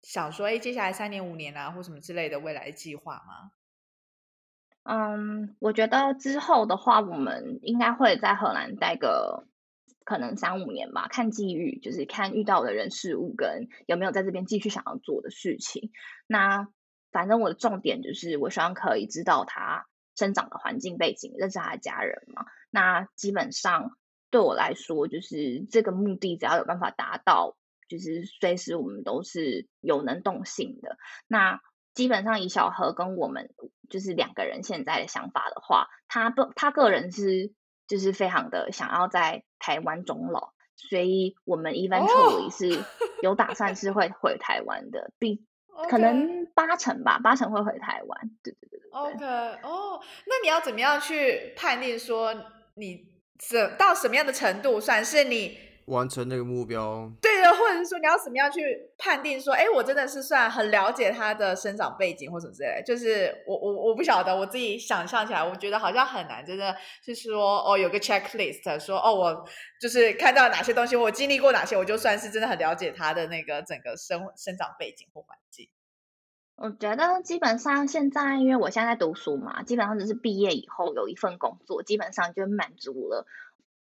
[0.01, 3.51] 想说，哎，接下来三年、五年啊，或什么之类的未来计划吗？
[4.89, 9.45] 嗯，我觉得之后的话，我们应该会在荷兰待个
[10.05, 15.91] 可能三五年吧，看机遇，就是看遇到的人事物跟有没有在这边继续想要做的事情。
[16.25, 16.69] 那
[17.11, 22.45] 反正我的重点就是，我希望可以知道他生长的环境背景，认识他的家人嘛。
[22.69, 23.97] 那基本上
[24.31, 27.57] 对我来说，就是这个目的只要有办法达到，
[27.89, 30.97] 就是随时我们都是有能动性的。
[31.27, 31.59] 那
[31.97, 33.49] 基本上以小何跟我们。
[33.89, 37.53] 就是两个人现在的想法的话，他不，他个人是
[37.87, 42.83] 就是非常的想要在台湾终老，所以我们 eventually 是
[43.23, 45.45] 有打算是会回台湾的，比
[45.89, 48.29] 可能八成吧，八成会回台湾。
[48.43, 48.89] 对对对对。
[48.91, 49.25] OK，
[49.63, 52.35] 哦，那你要怎么样去判定说
[52.75, 53.07] 你
[53.39, 55.57] 怎到什么样的程度算是你？
[55.87, 58.61] 完成那个目标，对的，或者是说你要怎么样去
[58.97, 69.45] 判定说，哎，我真的是算很了解他的生长背景或什么之类，就是我我我不晓得，我自己想象起来，我觉得好像很难，真的是说哦，有个 checklist，说哦，我
[69.79, 75.69] 就是看到哪些东西，我经历过哪些，我就算是真的很了解他的那个整个生生长背景或环境。
[76.57, 83.25] 我觉得基本上现在，因为我现在在读书嘛，基本上就是毕业以后有一份工作，基本上就满足了。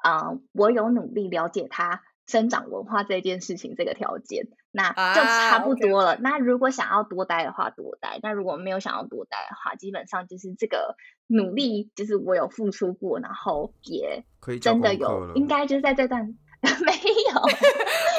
[0.01, 6.17] 啊，我有努力了解他生长文化这件事情这个条件，那就差不多了。
[6.19, 10.95] 那如果想要多待的话，多待；那如果没有想要多待的话，基本上就是这个
[11.27, 14.23] 努力，就是我有付出过，然后也
[14.61, 16.91] 真的有，应该就是在这段 没
[17.33, 17.41] 有，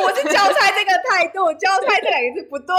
[0.03, 2.75] 我是交差这个态度，交差这两个字不对，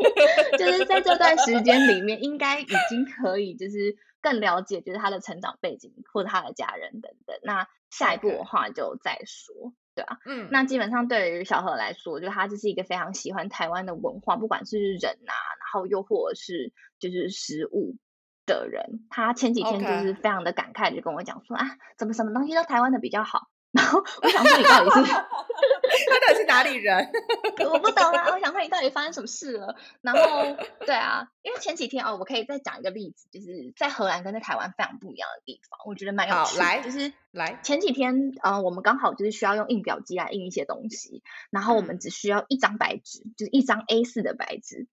[0.58, 7.36] 就是在这段时间里面，应该已经可以就是更了解，就是他的成长背景或者他的家人等等。
[7.42, 17.96] 那下一步的话就再说，对啊，嗯，那基本上对于小何来说，就他就是一个非常喜欢台湾的文化，不管是人啊，然后又或者是就是食物
[18.44, 19.06] 的人。
[19.08, 21.66] 他前几天就是非常的感慨，就跟我讲说啊，
[21.96, 23.48] 怎么什么东西都台湾的比较好。
[23.76, 25.12] 然后我想问你到底是。
[26.08, 27.10] 他到底是哪里人？
[27.70, 28.30] 我不懂啊！
[28.32, 29.76] 我想问你到底发生什么事了。
[30.02, 36.58] 然后，对啊，因为前几天哦，我可以再讲一个例子，就是在荷兰跟在台湾非常不一样的地方，我觉得蛮有趣。
[36.58, 44.86] 来，就是来前几天啊，我们刚好就是需要用印表机来印一些东西，然后我们只需要一张白纸，就是一张 A 四的白纸。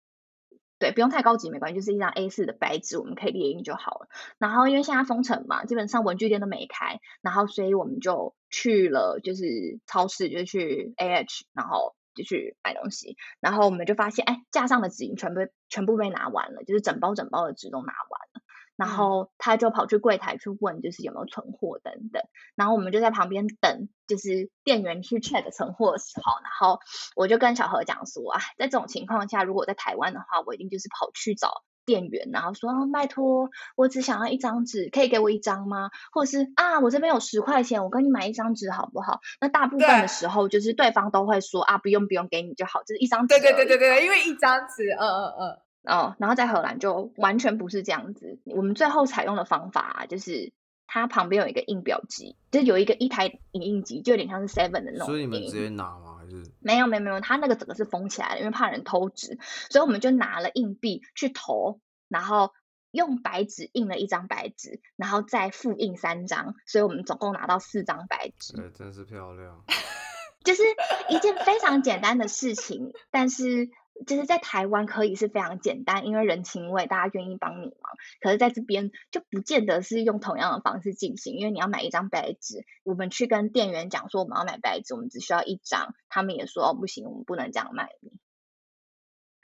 [0.80, 4.08] 对，不用太高级，没关系，就是一张 A 四的白纸，我们可以列印就好了。
[4.38, 13.16] 然后因为现在封城嘛，基本上文具店都没开，然后所以我们就去了，就是超市，就去 AH，然后就去买东西。
[13.40, 18.40] 然后我们就发现，哎，架上的纸已经全部全部被拿完了，就是整包整包的纸都拿完了。
[18.80, 22.22] 然后他就跑去柜台去问，就是有没有存货等等。
[22.54, 26.80] 然后我们就在旁边等，就是店员去 check 存货的时候，然后
[27.14, 35.90] 我就跟小何讲说啊，在这种情况下，如果在台湾的话，我一定就是跑去找店员，然后说拜托，我只想要一张纸，可以给我一张吗？
[36.10, 39.20] 或者是啊，我这边有十块钱，我跟你买一张纸好不好？
[39.42, 43.38] 那大部分的时候，就是对方都会说啊，不用不用，给你就好，就是一张纸。
[43.38, 45.58] 对对对对对，因为一张纸，嗯嗯嗯。
[45.84, 48.38] 哦，然后在荷兰就完全不是这样子。
[48.44, 50.52] 我们最后采用的方法就是，
[50.86, 55.06] 它旁边有一个印表机，就有一个一台影印机，就有点像是 Seven 的那种。
[55.06, 56.18] 所以你们直接拿吗？
[56.18, 59.38] 还是没有没有没有，它那个整个是封起来的，因为怕人偷纸，
[59.70, 62.52] 所以我们就拿了硬币去投，然后
[62.90, 68.52] 用白纸印了一张白纸，然后再复印三张，所以我们总共拿到四张白纸。
[68.52, 69.64] 对，真是漂亮。
[70.44, 70.62] 就是
[71.08, 73.70] 一件非常简单的事情，但是。
[74.06, 77.92] 就是在台湾可以是非常简单，因为人情味，大家愿意帮你忙。
[78.20, 88.12] 可是在这边就不见得是用同样的方式进行，因为你要买一张白纸，我们去跟店员讲说我们要买白纸，我们只需要一张，他们也说哦不行，我们不能这样卖你。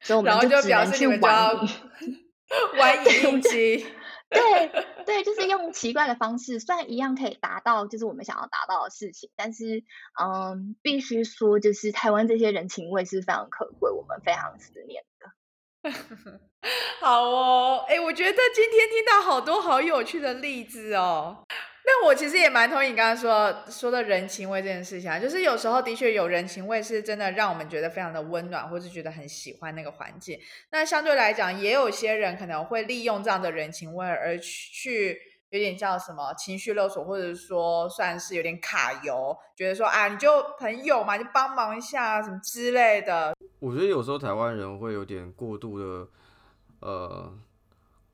[0.00, 1.56] 所以我们就只能去玩
[2.78, 3.86] 玩影机。
[4.30, 4.68] 对
[5.04, 9.84] 对，就是用奇怪的方式，虽然一样可以达到就是我们想要达到的事情，但是
[10.20, 15.30] 嗯，必须说就是台湾这些人情味是非常可贵，我们非常思念的。
[17.00, 21.44] 好哦，哎，我觉得今天听到好多好有趣的例子哦。
[21.88, 30.36] 那我其实也蛮同意你刚刚说说的人情味这件事情啊，就是有时候的确有人情味是真的让我们觉得非常的温暖，或是觉得很喜欢那个环境。
[30.72, 35.16] 那相对来讲，也有些人可能会利用这样的人情味而去
[35.50, 43.32] 有点叫什么情绪勒索，或者说算是有点卡油，觉得说啊你就朋友嘛，就帮忙一下什么之类的。
[43.60, 46.08] 我觉得有时候台湾人会有点过度的
[46.80, 47.32] 呃。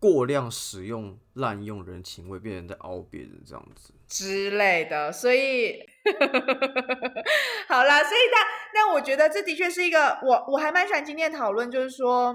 [0.02, 5.78] 过量使用、滥用人情味，变成在凹别人这样子之类的，所以
[7.70, 8.38] 好啦，所以那
[8.74, 12.34] 那我觉得这的确是一个我我还蛮喜欢今天讨论，就是说。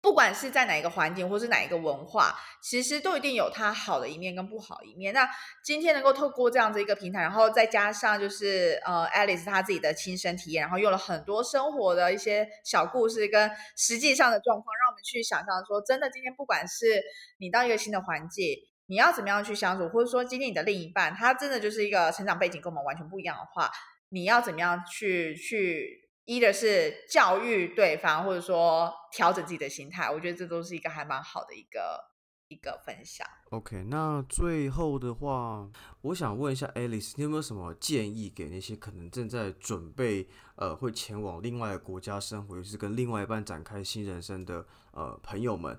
[0.00, 5.14] 不管是在哪一个环境，或是哪一个文化，其实都一定有它好的一面跟不好一面。
[5.14, 5.28] 那
[5.64, 17.02] 今天能够透过这样子一个平台，然后再加上就是呃，Alice 她自己的亲身体验，然后用了很多生活的一些小故事跟实际上的状况，让我们去想象说，真的今天不管是
[17.38, 18.44] 你到一个新的环境，
[18.86, 23.70] 你要怎么样去相处，或者说今天你的另一半他真的就是一个成长背景跟我们完全不一样的话，
[24.10, 26.03] 你要怎么样去去。
[26.24, 32.00] 一的是教育对方，或者说调整自己的心态，我觉得这都是一个还蛮好的一个
[32.48, 33.26] 一个分享。
[33.50, 35.68] OK，那最后的话，
[36.00, 45.78] 我想问一下 Alice，你有没有什么建议给那些可能正在准备呃会前往另外一个国家生活，就是跟另外一半展开新人生的呃朋友们，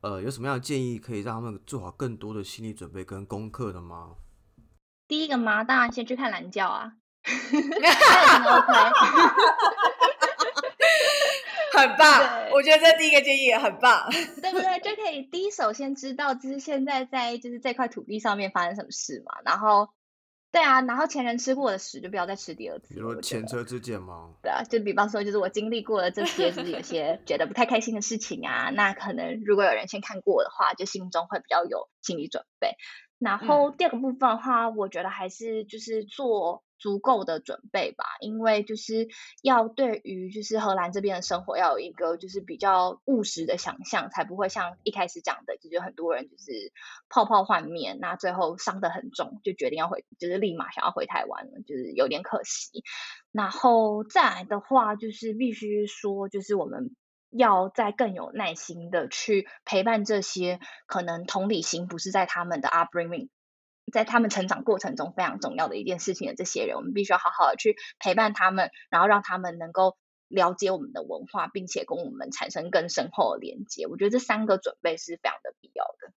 [0.00, 4.16] 呃，有什么样的建议可以让他们做好更多的心理准备跟功课的吗？
[5.06, 6.94] 第一个嘛，当然先去看蓝教啊。
[7.26, 8.76] OK，
[11.72, 14.08] 很棒，我觉得这第一个建议也很棒，
[14.40, 14.80] 对 不对？
[14.80, 19.40] 就可以第一手先知道，就是现在在就是这块土地上面发生什么事嘛。
[19.44, 19.90] 然后，
[20.52, 22.94] 对啊，然后前人吃过的屎就不要再吃第二次。
[22.94, 24.30] 比如前车之鉴吗？
[24.42, 32.76] 对啊，就比方说，就是我经历过了这些，就是有些觉得不太开心的事情啊， 那可能如果有人先看过的话，就心中会比较有心理准备。
[33.18, 36.62] 然后第二个部分的话，我觉得还是就是做。
[36.78, 39.08] 足够的准备吧，因为就是
[39.42, 46.72] 要对于就是荷兰这边的生活要有一个就是比较务实的想象，才不会像一开始讲的，就是很多人就是
[47.08, 52.84] 泡泡幻面，那最后伤得很重，就决定要回，就是立马想要回台湾了，就是有点可惜。
[53.32, 56.94] 然后再来的话，就是必须说，就是我们
[57.30, 63.28] 要再更有耐心的去陪伴这些可能同理心不是在他们的 upbringing。
[63.92, 69.96] 在他们成长过程中非常重要的一件事情的这些人，我们必须要好好的去陪伴他们，然后让他们能够
[70.28, 73.86] 了解我们的文化，并且跟我们产生更深厚的连接。
[73.86, 76.12] 我觉得这三个准备是非常的必要的。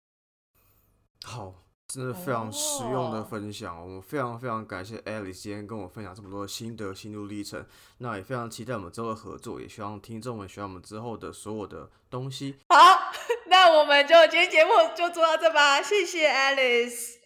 [1.24, 1.54] 好，
[1.86, 7.66] 真的非常实用的分享，我们非常非常感谢 Alice 今天跟我分享这么多心得、心路历程。
[7.98, 12.58] 那也非常期待我们之后的合作，也希望听众们喜欢我们之后的所有的东西。
[12.68, 12.76] 好，
[13.50, 17.17] 那我们就今天节目就做到这吧，谢谢 Alice。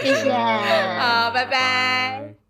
[0.00, 2.43] 谢谢，好，拜拜。